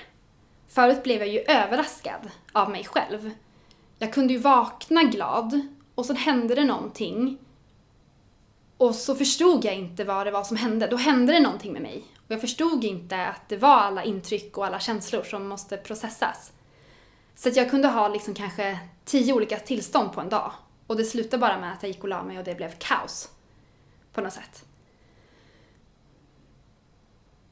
Förut 0.69 1.03
blev 1.03 1.19
jag 1.19 1.29
ju 1.29 1.39
överraskad 1.39 2.31
av 2.53 2.71
mig 2.71 2.85
själv. 2.85 3.31
Jag 3.99 4.13
kunde 4.13 4.33
ju 4.33 4.39
vakna 4.39 5.03
glad 5.03 5.61
och 5.95 6.07
så 6.07 6.15
hände 6.15 6.55
det 6.55 6.65
någonting 6.65 7.39
och 8.81 8.95
så 8.95 9.15
förstod 9.15 9.65
jag 9.65 9.75
inte 9.75 10.05
vad 10.05 10.27
det 10.27 10.31
var 10.31 10.45
som 10.45 10.57
hände. 10.57 10.87
Då 10.87 10.97
hände 10.97 11.33
det 11.33 11.41
någonting 11.41 11.73
med 11.73 11.83
mig. 11.83 12.05
Och 12.17 12.31
jag 12.31 12.41
förstod 12.41 12.85
inte 12.85 13.27
att 13.27 13.49
det 13.49 13.57
var 13.57 13.77
alla 13.77 14.05
intryck 14.05 14.59
och 14.59 14.67
alla 14.67 14.81
känslor 14.81 15.23
som 15.23 15.49
måste 15.49 15.77
processas. 15.77 16.53
Så 17.35 17.49
att 17.49 17.57
jag 17.57 17.71
kunde 17.71 17.89
ha 17.89 18.09
liksom 18.09 18.35
kanske 18.35 18.79
tio 19.05 19.33
olika 19.33 19.57
tillstånd 19.57 20.13
på 20.13 20.21
en 20.21 20.29
dag. 20.29 20.53
Och 20.87 20.97
det 20.97 21.05
slutade 21.05 21.41
bara 21.41 21.61
med 21.61 21.73
att 21.73 21.83
jag 21.83 21.91
gick 21.91 22.03
och 22.03 22.09
la 22.09 22.23
mig 22.23 22.39
och 22.39 22.45
det 22.45 22.55
blev 22.55 22.73
kaos. 22.79 23.31
På 24.13 24.21
något 24.21 24.33
sätt. 24.33 24.65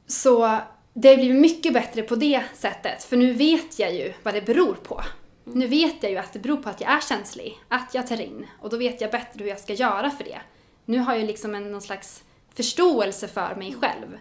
Så 0.07 0.59
det 0.95 1.09
har 1.09 1.17
blivit 1.17 1.41
mycket 1.41 1.73
bättre 1.73 2.03
på 2.03 2.15
det 2.15 2.43
sättet, 2.55 3.05
för 3.05 3.17
nu 3.17 3.33
vet 3.33 3.79
jag 3.79 3.95
ju 3.95 4.13
vad 4.23 4.35
det 4.35 4.43
beror 4.43 4.75
på. 4.75 5.03
Nu 5.45 5.67
vet 5.67 6.03
jag 6.03 6.13
ju 6.13 6.19
att 6.19 6.33
det 6.33 6.39
beror 6.39 6.57
på 6.57 6.69
att 6.69 6.81
jag 6.81 6.91
är 6.91 7.01
känslig, 7.01 7.59
att 7.69 7.95
jag 7.95 8.07
tar 8.07 8.21
in, 8.21 8.47
och 8.61 8.71
då 8.71 8.77
vet 8.77 9.01
jag 9.01 9.11
bättre 9.11 9.45
hur 9.45 9.51
jag 9.51 9.61
ska 9.61 9.73
göra 9.73 10.11
för 10.11 10.25
det 10.25 10.41
nu 10.89 10.99
har 10.99 11.15
jag 11.15 11.27
liksom 11.27 11.55
en, 11.55 11.73
någon 11.73 11.83
slags 11.83 12.25
förståelse 12.55 13.29
för 13.29 13.55
mig 13.55 13.75
själv. 13.81 14.19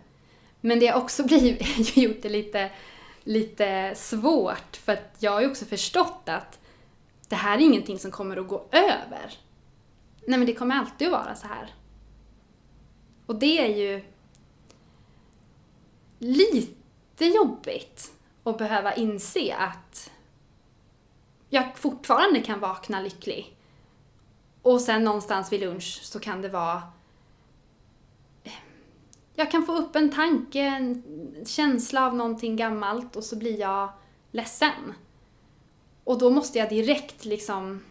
Men 0.61 0.79
det 0.79 0.87
har 0.87 1.01
också 1.01 1.23
blivit, 1.27 1.97
gjort 1.97 2.21
det 2.21 2.29
lite, 2.29 2.71
lite 3.23 3.93
svårt 3.95 4.77
för 4.77 4.93
att 4.93 5.15
jag 5.19 5.31
har 5.31 5.41
ju 5.41 5.49
också 5.49 5.65
förstått 5.65 6.21
att 6.25 6.59
det 7.27 7.35
här 7.35 7.57
är 7.57 7.61
ingenting 7.61 7.99
som 7.99 8.11
kommer 8.11 8.37
att 8.37 8.47
gå 8.47 8.65
över. 8.71 9.33
Nej 10.27 10.39
men 10.39 10.45
det 10.45 10.53
kommer 10.53 10.75
alltid 10.75 11.07
att 11.07 11.25
vara 11.25 11.35
så 11.35 11.47
här. 11.47 11.73
Och 13.25 13.35
det 13.35 13.59
är 13.59 13.75
ju 13.77 14.03
lite 16.19 17.25
jobbigt 17.25 18.11
att 18.43 18.57
behöva 18.57 18.93
inse 18.93 19.55
att 19.55 20.11
jag 21.49 21.77
fortfarande 21.77 22.41
kan 22.41 22.59
vakna 22.59 22.99
lycklig 22.99 23.56
och 24.67 24.81
sen 24.81 25.03
någonstans 25.03 25.51
vid 25.53 25.59
lunch 25.59 25.99
så 26.03 26.19
kan 26.19 26.41
det 26.41 26.49
vara 26.49 26.81
eh, 28.43 28.51
jag 29.35 29.51
kan 29.51 29.65
få 29.65 29.77
upp 29.77 29.95
en 29.95 30.11
tanke, 30.11 30.59
en 30.59 31.03
känsla 31.45 32.07
av 32.07 32.15
någonting 32.15 32.55
gammalt 32.55 33.15
och 33.15 33.23
så 33.23 33.35
blir 33.35 33.59
jag 33.59 33.89
ledsen. 34.31 34.93
Och 36.03 36.17
då 36.17 36.29
måste 36.29 36.57
jag 36.57 36.69
direkt 36.69 37.25
liksom 37.25 37.83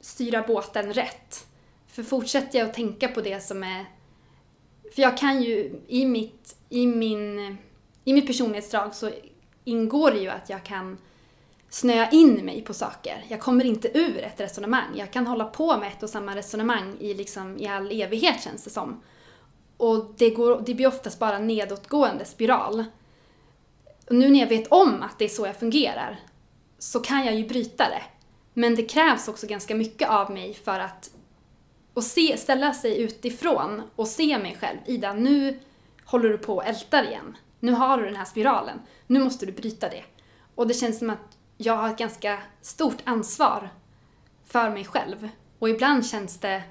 styra 0.00 0.42
båten 0.42 0.92
rätt. 0.92 1.46
För 1.86 2.02
fortsätter 2.02 2.58
jag 2.58 2.68
att 2.68 2.74
tänka 2.74 3.08
på 3.08 3.20
det 3.20 3.40
som 3.40 3.62
är... 3.62 3.84
För 4.94 5.02
jag 5.02 5.18
kan 5.18 5.42
ju 5.42 5.80
i 5.86 6.06
mitt, 6.06 6.56
i 6.68 6.86
min, 6.86 7.56
i 8.04 8.12
mitt 8.12 8.26
personlighetsdrag 8.26 8.94
så 8.94 9.10
ingår 9.64 10.10
det 10.10 10.18
ju 10.18 10.28
att 10.28 10.50
jag 10.50 10.64
kan 10.64 10.98
snöa 11.70 12.10
in 12.10 12.44
mig 12.44 12.62
på 12.62 12.74
saker. 12.74 13.24
Jag 13.28 13.40
kommer 13.40 13.64
inte 13.64 13.98
ur 13.98 14.18
ett 14.18 14.40
resonemang. 14.40 14.96
Jag 14.96 15.10
kan 15.10 15.26
hålla 15.26 15.44
på 15.44 15.76
med 15.76 15.88
ett 15.88 16.02
och 16.02 16.10
samma 16.10 16.36
resonemang 16.36 16.96
i, 17.00 17.14
liksom, 17.14 17.58
i 17.58 17.68
all 17.68 18.00
evighet 18.00 18.42
känns 18.42 18.64
det 18.64 18.70
som. 18.70 19.02
Och 19.76 20.14
det, 20.16 20.30
går, 20.30 20.62
det 20.66 20.74
blir 20.74 20.86
oftast 20.86 21.18
bara 21.18 21.36
en 21.36 21.46
nedåtgående 21.46 22.24
spiral. 22.24 22.84
Och 24.08 24.14
nu 24.14 24.28
när 24.28 24.40
jag 24.40 24.46
vet 24.46 24.72
om 24.72 25.02
att 25.02 25.18
det 25.18 25.24
är 25.24 25.28
så 25.28 25.46
jag 25.46 25.56
fungerar 25.56 26.20
så 26.78 27.00
kan 27.00 27.24
jag 27.24 27.34
ju 27.34 27.48
bryta 27.48 27.84
det. 27.84 28.02
Men 28.54 28.74
det 28.74 28.82
krävs 28.82 29.28
också 29.28 29.46
ganska 29.46 29.74
mycket 29.74 30.08
av 30.08 30.30
mig 30.30 30.54
för 30.54 30.78
att 30.78 31.10
och 31.94 32.04
se, 32.04 32.36
ställa 32.36 32.74
sig 32.74 33.02
utifrån 33.02 33.82
och 33.96 34.08
se 34.08 34.38
mig 34.38 34.56
själv. 34.60 34.78
Ida, 34.86 35.12
nu 35.12 35.58
håller 36.04 36.28
du 36.28 36.38
på 36.38 36.56
och 36.56 36.66
ältar 36.66 37.04
igen. 37.04 37.36
Nu 37.60 37.72
har 37.72 37.98
du 37.98 38.04
den 38.04 38.16
här 38.16 38.24
spiralen. 38.24 38.78
Nu 39.06 39.24
måste 39.24 39.46
du 39.46 39.52
bryta 39.52 39.88
det. 39.88 40.04
Och 40.54 40.66
det 40.66 40.74
känns 40.74 40.98
som 40.98 41.10
att 41.10 41.38
jag 41.62 41.76
har 41.76 41.88
ett 41.88 41.98
ganska 41.98 42.38
stort 42.60 42.98
ansvar 43.04 43.70
för 44.44 44.70
mig 44.70 44.84
själv. 44.84 45.28
Och 45.58 45.68
ibland 45.68 46.06
känns 46.06 46.38
det 46.38 46.62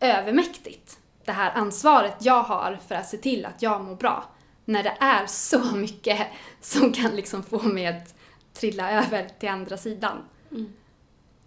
övermäktigt, 0.00 0.98
det 1.24 1.32
här 1.32 1.50
ansvaret 1.50 2.16
jag 2.20 2.42
har 2.42 2.78
för 2.88 2.94
att 2.94 3.08
se 3.08 3.16
till 3.16 3.46
att 3.46 3.62
jag 3.62 3.84
mår 3.84 3.94
bra. 3.94 4.24
När 4.64 4.82
det 4.82 4.96
är 5.00 5.26
så 5.26 5.64
mycket 5.76 6.26
som 6.60 6.92
kan 6.92 7.16
liksom 7.16 7.42
få 7.42 7.62
mig 7.62 7.86
att 7.86 8.14
trilla 8.52 8.90
över 8.90 9.28
till 9.38 9.48
andra 9.48 9.76
sidan. 9.76 10.24
Mm. 10.50 10.72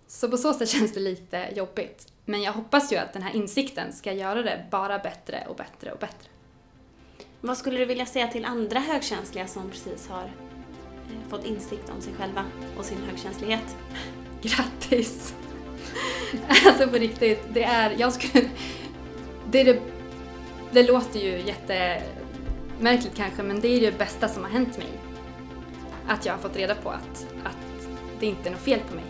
Så 0.08 0.30
på 0.30 0.38
så 0.38 0.54
sätt 0.54 0.70
känns 0.70 0.94
det 0.94 1.00
lite 1.00 1.50
jobbigt. 1.56 2.14
Men 2.26 2.42
jag 2.42 2.54
hoppas 2.54 2.92
ju 2.92 2.98
att 2.98 3.14
den 3.14 3.22
här 3.22 3.36
insikten 3.36 3.94
ska 3.94 4.14
göra 4.14 4.42
det 4.42 4.68
bara 4.72 5.00
bättre 5.00 5.46
och 5.50 5.56
bättre 5.56 5.92
och 5.92 6.00
bättre. 6.00 6.30
Vad 7.42 7.58
skulle 7.58 7.78
du 7.78 7.86
vilja 7.86 8.06
säga 8.06 8.28
till 8.28 8.46
andra 8.46 8.80
högkänsliga 8.80 9.48
som 9.48 9.70
precis 9.70 10.08
har 10.08 10.32
fått 11.30 11.46
insikt 11.46 11.90
om 11.96 12.02
sig 12.02 12.14
själva 12.14 12.46
och 12.78 12.86
sin 12.86 12.98
högkänslighet? 13.10 13.78
Grattis! 14.42 15.36
alltså 16.68 16.88
på 16.88 16.96
riktigt, 16.96 17.44
det 17.50 17.64
är, 17.64 17.96
jag 17.98 18.14
skulle, 18.14 18.50
det, 19.52 19.62
är 19.62 19.66
det, 19.66 19.82
det 20.72 20.84
låter 20.84 21.20
ju 21.20 21.42
jättemärkligt 21.42 23.16
kanske 23.16 23.44
men 23.44 23.60
det 23.60 23.68
är 23.68 23.82
det 23.82 23.98
bästa 23.98 24.28
som 24.28 24.44
har 24.44 24.50
hänt 24.50 24.78
mig. 24.78 24.90
Att 26.08 26.26
jag 26.26 26.34
har 26.34 26.40
fått 26.40 26.56
reda 26.56 26.76
på 26.76 26.90
att, 26.90 27.28
att 27.44 27.88
det 28.20 28.26
inte 28.26 28.50
är 28.50 28.52
något 28.52 28.62
fel 28.62 28.80
på 28.90 28.96
mig. 28.96 29.06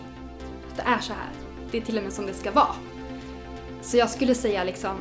Att 0.70 0.76
det 0.76 0.82
är 0.82 0.98
så 0.98 1.12
här. 1.12 1.30
Det 1.70 1.78
är 1.78 1.82
till 1.82 1.98
och 1.98 2.04
med 2.04 2.12
som 2.12 2.26
det 2.26 2.34
ska 2.34 2.50
vara. 2.50 2.74
Så 3.82 3.96
jag 3.96 4.10
skulle 4.10 4.34
säga 4.34 4.64
liksom, 4.64 4.96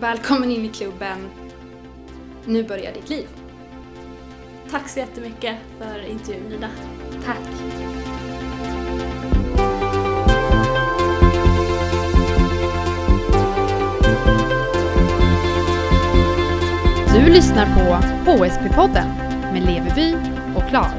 välkommen 0.00 0.50
in 0.50 0.64
i 0.64 0.68
klubben, 0.68 1.28
nu 2.44 2.62
börjar 2.62 2.92
ditt 2.92 3.10
liv. 3.10 3.28
Tack 4.70 4.88
så 4.88 4.98
jättemycket 4.98 5.56
för 5.78 6.06
intervjun 6.06 6.52
Ida. 6.52 6.68
Tack. 7.24 7.38
Du 17.14 17.32
lyssnar 17.32 17.66
på 17.66 18.06
HSP-podden 18.30 19.06
med 19.52 19.62
Leveby 19.66 20.14
och 20.56 20.68
Klar. 20.68 20.90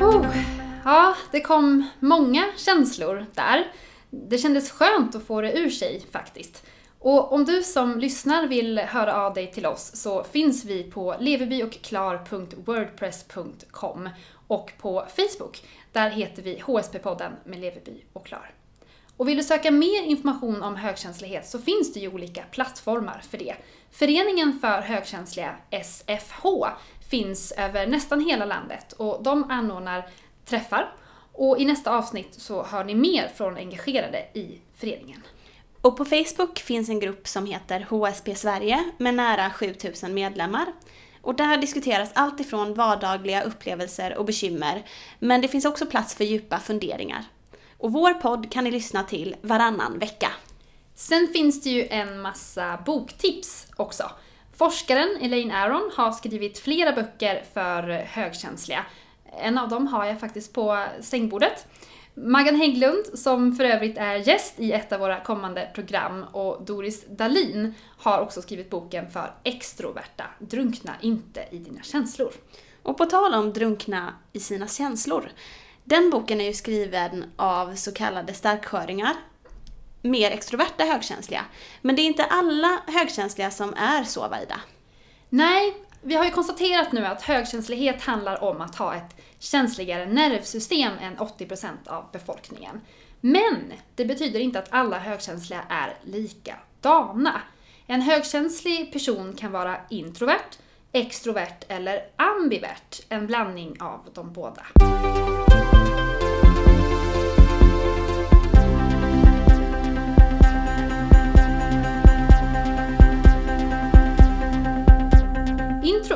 Oh, 0.00 0.36
ja, 0.84 1.14
det 1.32 1.40
kom 1.40 1.90
många 1.98 2.44
känslor 2.56 3.26
där. 3.34 3.72
Det 4.10 4.38
kändes 4.38 4.70
skönt 4.70 5.14
att 5.14 5.26
få 5.26 5.40
det 5.40 5.58
ur 5.58 5.70
sig 5.70 6.06
faktiskt. 6.12 6.66
Och 7.02 7.32
om 7.32 7.44
du 7.44 7.62
som 7.62 7.98
lyssnar 7.98 8.46
vill 8.46 8.78
höra 8.78 9.16
av 9.16 9.34
dig 9.34 9.52
till 9.52 9.66
oss 9.66 9.96
så 9.96 10.24
finns 10.24 10.64
vi 10.64 10.82
på 10.82 11.16
levebyochklar.wordpress.com 11.20 14.08
och 14.46 14.72
på 14.78 15.06
Facebook. 15.16 15.62
Där 15.92 16.10
heter 16.10 16.42
vi 16.42 16.60
HSP-podden 16.60 17.32
med 17.44 17.60
Leveby 17.60 18.04
och 18.12 18.26
Klar. 18.26 18.50
Och 19.16 19.28
vill 19.28 19.36
du 19.36 19.42
söka 19.42 19.70
mer 19.70 20.02
information 20.02 20.62
om 20.62 20.76
högkänslighet 20.76 21.48
så 21.48 21.58
finns 21.58 21.92
det 21.92 22.00
ju 22.00 22.08
olika 22.08 22.42
plattformar 22.50 23.22
för 23.30 23.38
det. 23.38 23.54
Föreningen 23.90 24.58
för 24.60 24.80
högkänsliga, 24.80 25.56
SFH, 25.70 26.46
finns 27.10 27.52
över 27.52 27.86
nästan 27.86 28.20
hela 28.20 28.44
landet 28.44 28.92
och 28.92 29.22
de 29.22 29.50
anordnar 29.50 30.08
träffar. 30.44 30.94
Och 31.32 31.58
i 31.58 31.64
nästa 31.64 31.96
avsnitt 31.96 32.34
så 32.34 32.62
hör 32.62 32.84
ni 32.84 32.94
mer 32.94 33.28
från 33.28 33.56
engagerade 33.56 34.26
i 34.34 34.58
föreningen. 34.74 35.22
Och 35.82 35.96
på 35.96 36.04
Facebook 36.04 36.58
finns 36.58 36.88
en 36.88 37.00
grupp 37.00 37.28
som 37.28 37.46
heter 37.46 37.86
HSP 37.90 38.34
Sverige 38.34 38.84
med 38.98 39.14
nära 39.14 39.50
7000 39.50 40.14
medlemmar. 40.14 40.66
Och 41.22 41.34
där 41.34 41.56
diskuteras 41.56 42.10
allt 42.14 42.40
ifrån 42.40 42.74
vardagliga 42.74 43.42
upplevelser 43.42 44.18
och 44.18 44.24
bekymmer, 44.24 44.82
men 45.18 45.40
det 45.40 45.48
finns 45.48 45.64
också 45.64 45.86
plats 45.86 46.14
för 46.14 46.24
djupa 46.24 46.58
funderingar. 46.58 47.24
Och 47.78 47.92
vår 47.92 48.14
podd 48.14 48.52
kan 48.52 48.64
ni 48.64 48.70
lyssna 48.70 49.02
till 49.02 49.36
varannan 49.42 49.98
vecka. 49.98 50.32
Sen 50.94 51.28
finns 51.32 51.62
det 51.62 51.70
ju 51.70 51.86
en 51.90 52.20
massa 52.20 52.78
boktips 52.86 53.66
också. 53.76 54.10
Forskaren 54.56 55.16
Elaine 55.20 55.50
Aron 55.50 55.90
har 55.94 56.12
skrivit 56.12 56.58
flera 56.58 56.92
böcker 56.92 57.44
för 57.54 57.82
högkänsliga. 58.06 58.86
En 59.40 59.58
av 59.58 59.68
dem 59.68 59.86
har 59.86 60.04
jag 60.04 60.20
faktiskt 60.20 60.52
på 60.52 60.86
sängbordet. 61.00 61.66
Maggan 62.14 62.56
Hägglund, 62.56 63.04
som 63.14 63.56
för 63.56 63.64
övrigt 63.64 63.98
är 63.98 64.14
gäst 64.14 64.54
i 64.56 64.72
ett 64.72 64.92
av 64.92 65.00
våra 65.00 65.20
kommande 65.20 65.70
program, 65.74 66.24
och 66.32 66.62
Doris 66.62 67.06
Dalin 67.06 67.74
har 67.98 68.20
också 68.20 68.42
skrivit 68.42 68.70
boken 68.70 69.10
för 69.10 69.34
extroverta, 69.44 70.24
Drunkna 70.38 70.92
inte 71.00 71.44
i 71.50 71.58
dina 71.58 71.82
känslor. 71.82 72.32
Och 72.82 72.98
på 72.98 73.06
tal 73.06 73.34
om 73.34 73.52
drunkna 73.52 74.14
i 74.32 74.40
sina 74.40 74.68
känslor. 74.68 75.30
Den 75.84 76.10
boken 76.10 76.40
är 76.40 76.44
ju 76.44 76.52
skriven 76.52 77.24
av 77.36 77.74
så 77.74 77.92
kallade 77.92 78.34
starksköringar, 78.34 79.16
mer 80.02 80.30
extroverta 80.30 80.84
högkänsliga. 80.84 81.44
Men 81.82 81.96
det 81.96 82.02
är 82.02 82.06
inte 82.06 82.24
alla 82.24 82.80
högkänsliga 82.86 83.50
som 83.50 83.74
är 83.74 84.04
så, 84.04 84.28
Vaida. 84.28 84.60
Nej, 85.28 85.76
vi 86.02 86.14
har 86.14 86.24
ju 86.24 86.30
konstaterat 86.30 86.92
nu 86.92 87.06
att 87.06 87.22
högkänslighet 87.22 88.02
handlar 88.02 88.44
om 88.44 88.60
att 88.60 88.74
ha 88.74 88.94
ett 88.94 89.16
känsligare 89.40 90.06
nervsystem 90.06 90.92
än 91.00 91.16
80% 91.16 91.68
av 91.86 92.04
befolkningen. 92.12 92.80
Men 93.20 93.72
det 93.94 94.04
betyder 94.04 94.40
inte 94.40 94.58
att 94.58 94.68
alla 94.70 94.98
högkänsliga 94.98 95.64
är 95.68 95.98
likadana. 96.04 97.40
En 97.86 98.00
högkänslig 98.00 98.92
person 98.92 99.34
kan 99.36 99.52
vara 99.52 99.76
introvert, 99.90 100.58
extrovert 100.92 101.64
eller 101.68 102.02
ambivert, 102.16 103.00
en 103.08 103.26
blandning 103.26 103.76
av 103.80 104.08
de 104.14 104.32
båda. 104.32 104.66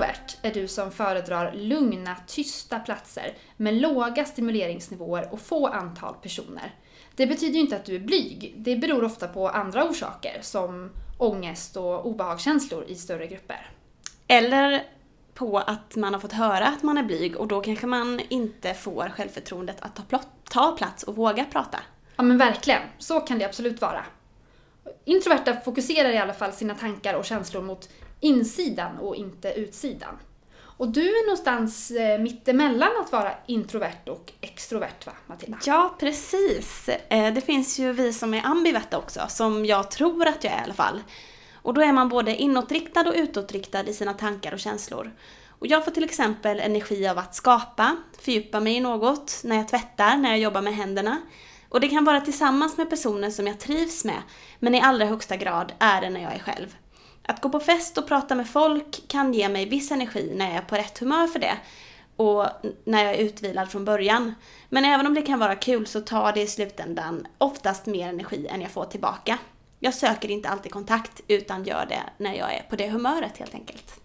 Introvert 0.04 0.36
är 0.42 0.54
du 0.54 0.68
som 0.68 0.90
föredrar 0.90 1.52
lugna, 1.52 2.16
tysta 2.26 2.78
platser 2.78 3.34
med 3.56 3.74
låga 3.74 4.24
stimuleringsnivåer 4.24 5.28
och 5.32 5.40
få 5.40 5.66
antal 5.66 6.14
personer. 6.14 6.74
Det 7.16 7.26
betyder 7.26 7.54
ju 7.54 7.60
inte 7.60 7.76
att 7.76 7.84
du 7.84 7.94
är 7.94 8.00
blyg. 8.00 8.54
Det 8.56 8.76
beror 8.76 9.04
ofta 9.04 9.28
på 9.28 9.48
andra 9.48 9.84
orsaker 9.84 10.38
som 10.40 10.90
ångest 11.18 11.76
och 11.76 12.06
obehagskänslor 12.06 12.84
i 12.84 12.94
större 12.94 13.26
grupper. 13.26 13.70
Eller 14.26 14.82
på 15.34 15.58
att 15.58 15.96
man 15.96 16.14
har 16.14 16.20
fått 16.20 16.32
höra 16.32 16.66
att 16.66 16.82
man 16.82 16.98
är 16.98 17.02
blyg 17.02 17.36
och 17.36 17.48
då 17.48 17.60
kanske 17.60 17.86
man 17.86 18.20
inte 18.28 18.74
får 18.74 19.12
självförtroendet 19.16 19.76
att 19.80 19.96
ta, 20.10 20.20
ta 20.50 20.76
plats 20.76 21.02
och 21.02 21.16
våga 21.16 21.44
prata. 21.44 21.78
Ja 22.16 22.22
men 22.22 22.38
verkligen, 22.38 22.82
så 22.98 23.20
kan 23.20 23.38
det 23.38 23.44
absolut 23.44 23.80
vara. 23.80 24.04
Introverta 25.04 25.60
fokuserar 25.60 26.10
i 26.10 26.18
alla 26.18 26.34
fall 26.34 26.52
sina 26.52 26.74
tankar 26.74 27.14
och 27.14 27.24
känslor 27.24 27.62
mot 27.62 27.88
insidan 28.24 28.98
och 28.98 29.16
inte 29.16 29.52
utsidan. 29.52 30.18
Och 30.76 30.88
du 30.88 31.00
är 31.00 31.26
någonstans 31.26 31.90
eh, 31.90 32.18
mittemellan 32.18 32.90
att 33.00 33.12
vara 33.12 33.32
introvert 33.46 34.08
och 34.08 34.32
extrovert 34.40 35.06
va, 35.06 35.12
Matilda? 35.26 35.58
Ja, 35.66 35.94
precis. 35.98 36.88
Eh, 36.88 37.34
det 37.34 37.40
finns 37.40 37.78
ju 37.78 37.92
vi 37.92 38.12
som 38.12 38.34
är 38.34 38.46
ambiverta 38.46 38.98
också, 38.98 39.20
som 39.28 39.66
jag 39.66 39.90
tror 39.90 40.26
att 40.26 40.44
jag 40.44 40.52
är 40.52 40.58
i 40.58 40.62
alla 40.64 40.74
fall. 40.74 41.02
Och 41.54 41.74
då 41.74 41.80
är 41.80 41.92
man 41.92 42.08
både 42.08 42.37
inåtriktad 42.37 43.08
och 43.08 43.14
utåtriktad 43.14 43.88
i 43.88 43.94
sina 43.94 44.14
tankar 44.14 44.52
och 44.52 44.60
känslor. 44.60 45.10
Och 45.48 45.66
jag 45.66 45.84
får 45.84 45.90
till 45.90 46.04
exempel 46.04 46.60
energi 46.60 47.08
av 47.08 47.18
att 47.18 47.34
skapa, 47.34 47.96
fördjupa 48.20 48.60
mig 48.60 48.76
i 48.76 48.80
något, 48.80 49.40
när 49.44 49.56
jag 49.56 49.68
tvättar, 49.68 50.16
när 50.16 50.30
jag 50.30 50.38
jobbar 50.38 50.62
med 50.62 50.74
händerna. 50.74 51.20
Och 51.68 51.80
det 51.80 51.88
kan 51.88 52.04
vara 52.04 52.20
tillsammans 52.20 52.76
med 52.76 52.90
personer 52.90 53.30
som 53.30 53.46
jag 53.46 53.60
trivs 53.60 54.04
med, 54.04 54.22
men 54.58 54.74
i 54.74 54.80
allra 54.80 55.06
högsta 55.06 55.37
grad 55.37 55.72
är 55.78 56.00
det 56.00 56.10
när 56.10 56.22
jag 56.22 56.34
är 56.34 56.38
själv. 56.38 56.76
Att 57.26 57.40
gå 57.40 57.48
på 57.48 57.60
fest 57.60 57.98
och 57.98 58.08
prata 58.08 58.34
med 58.34 58.48
folk 58.48 59.08
kan 59.08 59.34
ge 59.34 59.48
mig 59.48 59.66
viss 59.66 59.90
energi 59.90 60.32
när 60.34 60.46
jag 60.46 60.56
är 60.56 60.62
på 60.62 60.76
rätt 60.76 60.98
humör 60.98 61.26
för 61.26 61.38
det. 61.38 61.56
och 62.16 62.46
när 62.84 63.04
jag 63.04 63.14
är 63.14 63.18
utvilad 63.18 63.70
från 63.70 63.84
början. 63.84 64.34
Men 64.68 64.84
även 64.84 65.06
om 65.06 65.14
det 65.14 65.22
kan 65.22 65.38
vara 65.38 65.54
kul 65.54 65.87
så 65.87 66.00
tar 66.00 66.32
det 66.32 66.40
i 66.40 66.46
slutändan 66.46 67.26
oftast 67.38 67.87
mer 67.87 68.08
energi 68.08 68.46
än 68.46 68.60
jag 68.60 68.70
får 68.70 68.84
tillbaka. 68.84 69.38
Jag 69.80 69.94
söker 69.94 70.30
inte 70.30 70.48
alltid 70.48 70.72
kontakt 70.72 71.20
utan 71.28 71.64
gör 71.64 71.87
det 71.88 72.02
när 72.18 72.34
jag 72.34 72.54
är 72.54 72.62
på 72.70 72.76
det 72.76 72.88
humöret 72.88 73.38
helt 73.38 73.54
enkelt. 73.54 74.00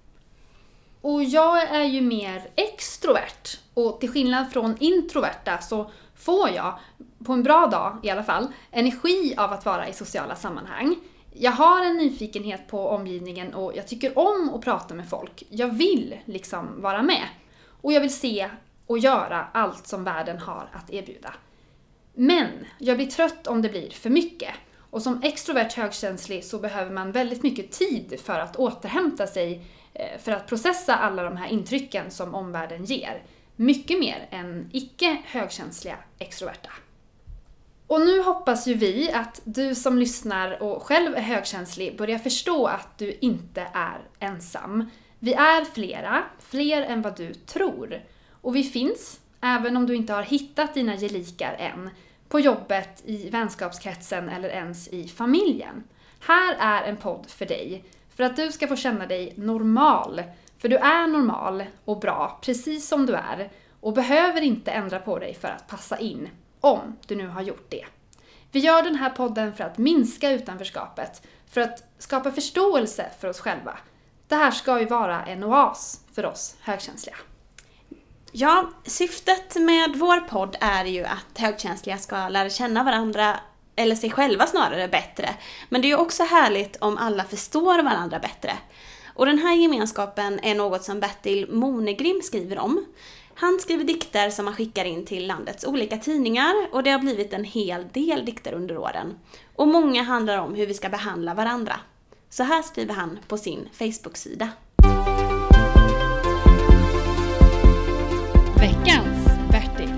Och 1.01 1.23
jag 1.23 1.61
är 1.61 1.83
ju 1.83 2.01
mer 2.01 2.49
extrovert. 2.55 3.59
Och 3.73 3.99
till 3.99 4.09
skillnad 4.09 4.51
från 4.51 4.77
introverta 4.79 5.57
så 5.57 5.91
får 6.15 6.49
jag, 6.49 6.79
på 7.25 7.33
en 7.33 7.43
bra 7.43 7.67
dag 7.67 7.97
i 8.03 8.09
alla 8.09 8.23
fall, 8.23 8.47
energi 8.71 9.33
av 9.37 9.53
att 9.53 9.65
vara 9.65 9.87
i 9.87 9.93
sociala 9.93 10.35
sammanhang. 10.35 10.95
Jag 11.41 11.51
har 11.51 11.85
en 11.85 11.97
nyfikenhet 11.97 12.67
på 12.67 12.89
omgivningen 12.89 13.53
och 13.53 13.75
jag 13.75 13.87
tycker 13.87 14.19
om 14.19 14.51
att 14.53 14.61
prata 14.61 14.93
med 14.93 15.09
folk. 15.09 15.43
Jag 15.49 15.67
vill 15.67 16.17
liksom 16.25 16.81
vara 16.81 17.01
med. 17.01 17.23
Och 17.81 17.93
jag 17.93 18.01
vill 18.01 18.13
se 18.13 18.49
och 18.85 18.99
göra 18.99 19.47
allt 19.51 19.87
som 19.87 20.03
världen 20.03 20.37
har 20.37 20.69
att 20.71 20.89
erbjuda. 20.89 21.33
Men 22.13 22.47
jag 22.77 22.97
blir 22.97 23.07
trött 23.07 23.47
om 23.47 23.61
det 23.61 23.69
blir 23.69 23.89
för 23.89 24.09
mycket. 24.09 24.53
Och 24.89 25.01
som 25.01 25.21
extrovert 25.23 25.73
högkänslig 25.73 26.45
så 26.45 26.59
behöver 26.59 26.91
man 26.91 27.11
väldigt 27.11 27.43
mycket 27.43 27.71
tid 27.71 28.19
för 28.23 28.39
att 28.39 28.55
återhämta 28.55 29.27
sig 29.27 29.65
eh, 29.93 30.19
för 30.19 30.31
att 30.31 30.47
processa 30.47 30.95
alla 30.95 31.23
de 31.23 31.37
här 31.37 31.47
intrycken 31.47 32.11
som 32.11 32.35
omvärlden 32.35 32.85
ger. 32.85 33.23
Mycket 33.55 33.99
mer 33.99 34.27
än 34.31 34.69
icke 34.73 35.21
högkänsliga 35.25 35.97
extroverta. 36.17 36.69
Och 37.89 38.01
nu 38.01 38.21
hoppas 38.21 38.67
ju 38.67 38.73
vi 38.73 39.11
att 39.11 39.41
du 39.43 39.75
som 39.75 39.97
lyssnar 39.97 40.63
och 40.63 40.83
själv 40.83 41.15
är 41.15 41.21
högkänslig 41.21 41.97
börjar 41.97 42.17
förstå 42.17 42.67
att 42.67 42.97
du 42.97 43.17
inte 43.21 43.67
är 43.73 43.99
ensam. 44.19 44.89
Vi 45.19 45.33
är 45.33 45.65
flera, 45.65 46.23
fler 46.39 46.81
än 46.81 47.01
vad 47.01 47.17
du 47.17 47.33
tror. 47.33 48.01
Och 48.41 48.55
vi 48.55 48.63
finns, 48.63 49.19
även 49.41 49.77
om 49.77 49.85
du 49.85 49.95
inte 49.95 50.13
har 50.13 50.23
hittat 50.23 50.73
dina 50.73 50.97
gelikar 50.97 51.53
än, 51.59 51.89
på 52.27 52.39
jobbet, 52.39 53.03
i 53.05 53.29
vänskapskretsen 53.29 54.29
eller 54.29 54.49
ens 54.49 54.87
i 54.87 55.07
familjen. 55.07 55.83
Här 56.19 56.55
är 56.59 56.89
en 56.89 56.97
podd 56.97 57.25
för 57.27 57.45
dig, 57.45 57.83
för 58.15 58.23
att 58.23 58.35
du 58.35 58.51
ska 58.51 58.67
få 58.67 58.75
känna 58.75 59.05
dig 59.05 59.33
normal. 59.35 60.21
För 60.57 60.69
du 60.69 60.75
är 60.75 61.07
normal 61.07 61.63
och 61.85 61.99
bra, 61.99 62.39
precis 62.41 62.87
som 62.87 63.05
du 63.05 63.13
är, 63.13 63.49
och 63.79 63.93
behöver 63.93 64.41
inte 64.41 64.71
ändra 64.71 64.99
på 64.99 65.19
dig 65.19 65.33
för 65.33 65.47
att 65.47 65.67
passa 65.67 65.97
in, 65.97 66.29
om 66.59 66.97
du 67.07 67.15
nu 67.15 67.27
har 67.27 67.41
gjort 67.41 67.69
det. 67.69 67.85
Vi 68.51 68.59
gör 68.59 68.83
den 68.83 68.95
här 68.95 69.09
podden 69.09 69.53
för 69.53 69.63
att 69.63 69.77
minska 69.77 70.31
utanförskapet, 70.31 71.21
för 71.49 71.61
att 71.61 71.83
skapa 71.97 72.31
förståelse 72.31 73.05
för 73.19 73.27
oss 73.27 73.39
själva. 73.39 73.77
Det 74.27 74.35
här 74.35 74.51
ska 74.51 74.79
ju 74.79 74.85
vara 74.85 75.25
en 75.25 75.43
oas 75.43 76.01
för 76.13 76.25
oss 76.25 76.55
högkänsliga. 76.61 77.15
Ja, 78.31 78.69
syftet 78.85 79.55
med 79.55 79.95
vår 79.95 80.19
podd 80.19 80.57
är 80.61 80.85
ju 80.85 81.03
att 81.05 81.37
högkänsliga 81.37 81.97
ska 81.97 82.29
lära 82.29 82.49
känna 82.49 82.83
varandra, 82.83 83.39
eller 83.75 83.95
sig 83.95 84.11
själva 84.11 84.47
snarare, 84.47 84.87
bättre. 84.87 85.29
Men 85.69 85.81
det 85.81 85.87
är 85.87 85.89
ju 85.89 85.95
också 85.95 86.23
härligt 86.23 86.75
om 86.75 86.97
alla 86.97 87.23
förstår 87.23 87.83
varandra 87.83 88.19
bättre. 88.19 88.57
Och 89.13 89.25
den 89.25 89.37
här 89.37 89.55
gemenskapen 89.55 90.39
är 90.43 90.55
något 90.55 90.83
som 90.83 90.99
Bertil 90.99 91.51
Monegrim 91.51 92.21
skriver 92.23 92.59
om. 92.59 92.85
Han 93.41 93.59
skriver 93.59 93.83
dikter 93.83 94.29
som 94.29 94.45
han 94.45 94.55
skickar 94.55 94.85
in 94.85 95.05
till 95.05 95.27
landets 95.27 95.65
olika 95.65 95.97
tidningar 95.97 96.53
och 96.71 96.83
det 96.83 96.91
har 96.91 96.99
blivit 96.99 97.33
en 97.33 97.43
hel 97.43 97.87
del 97.93 98.25
dikter 98.25 98.53
under 98.53 98.77
åren. 98.77 99.19
Och 99.55 99.67
många 99.67 100.03
handlar 100.03 100.37
om 100.37 100.55
hur 100.55 100.67
vi 100.67 100.73
ska 100.73 100.89
behandla 100.89 101.33
varandra. 101.33 101.79
Så 102.29 102.43
här 102.43 102.61
skriver 102.61 102.93
han 102.93 103.19
på 103.27 103.37
sin 103.37 103.69
Facebook-sida. 103.71 104.49
Veckans 108.59 109.25
Bertil. 109.51 109.93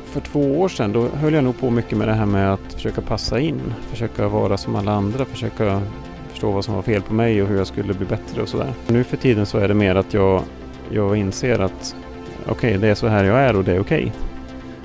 För 0.06 0.21
två 0.21 0.60
år 0.60 0.69
sedan 0.69 0.91
då 0.91 1.08
höll 1.08 1.34
jag 1.34 1.43
nog 1.43 1.60
på 1.60 1.69
mycket 1.69 1.97
med 1.97 2.08
det 2.08 2.13
här 2.13 2.25
med 2.25 2.54
att 2.54 2.73
försöka 2.73 3.01
passa 3.01 3.39
in, 3.39 3.73
försöka 3.89 4.27
vara 4.27 4.58
som 4.58 4.75
alla 4.75 4.91
andra, 4.91 5.25
försöka 5.25 5.82
förstå 6.30 6.51
vad 6.51 6.65
som 6.65 6.73
var 6.75 6.82
fel 6.82 7.01
på 7.01 7.13
mig 7.13 7.41
och 7.41 7.47
hur 7.47 7.58
jag 7.58 7.67
skulle 7.67 7.93
bli 7.93 8.06
bättre 8.06 8.41
och 8.41 8.49
sådär. 8.49 8.73
Nu 8.88 9.04
för 9.04 9.17
tiden 9.17 9.45
så 9.45 9.58
är 9.58 9.67
det 9.67 9.73
mer 9.73 9.95
att 9.95 10.13
jag, 10.13 10.43
jag 10.89 11.17
inser 11.17 11.60
att 11.60 11.95
okej, 12.43 12.51
okay, 12.51 12.77
det 12.77 12.88
är 12.88 12.95
så 12.95 13.08
här 13.08 13.23
jag 13.23 13.39
är 13.39 13.56
och 13.56 13.63
det 13.63 13.71
är 13.71 13.80
okej. 13.80 14.04
Okay. 14.04 14.12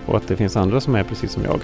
Och 0.06 0.16
att 0.16 0.28
det 0.28 0.36
finns 0.36 0.56
andra 0.56 0.80
som 0.80 0.94
är 0.94 1.02
precis 1.02 1.32
som 1.32 1.44
jag. 1.44 1.60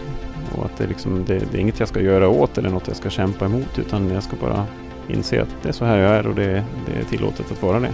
Och 0.55 0.65
att 0.65 0.77
det, 0.77 0.87
liksom, 0.87 1.25
det, 1.25 1.39
det 1.53 1.59
är 1.59 1.61
inget 1.61 1.81
jag 1.81 1.89
ska 1.89 2.01
göra 2.01 2.29
åt 2.29 2.59
eller 2.59 2.71
något 2.71 2.89
jag 2.89 2.97
ska 2.97 3.11
kämpa 3.11 3.45
emot 3.45 3.79
utan 3.79 4.11
jag 4.11 4.23
ska 4.23 4.37
bara 4.37 4.67
inse 5.09 5.43
att 5.43 5.57
det 5.63 5.69
är 5.69 5.73
så 5.73 5.85
här 5.85 5.99
jag 5.99 6.11
är 6.11 6.27
och 6.27 6.35
det, 6.35 6.65
det 6.87 7.01
är 7.01 7.05
tillåtet 7.05 7.53
att 7.53 7.63
vara 7.63 7.81
det. 7.81 7.93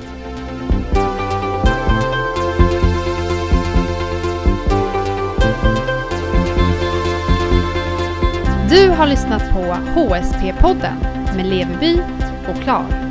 Du 8.70 8.88
har 8.88 9.06
lyssnat 9.06 9.52
på 9.52 9.60
HSP-podden 9.94 10.96
med 11.36 11.46
Leveby 11.46 12.00
och 12.48 12.62
Klar. 12.62 13.07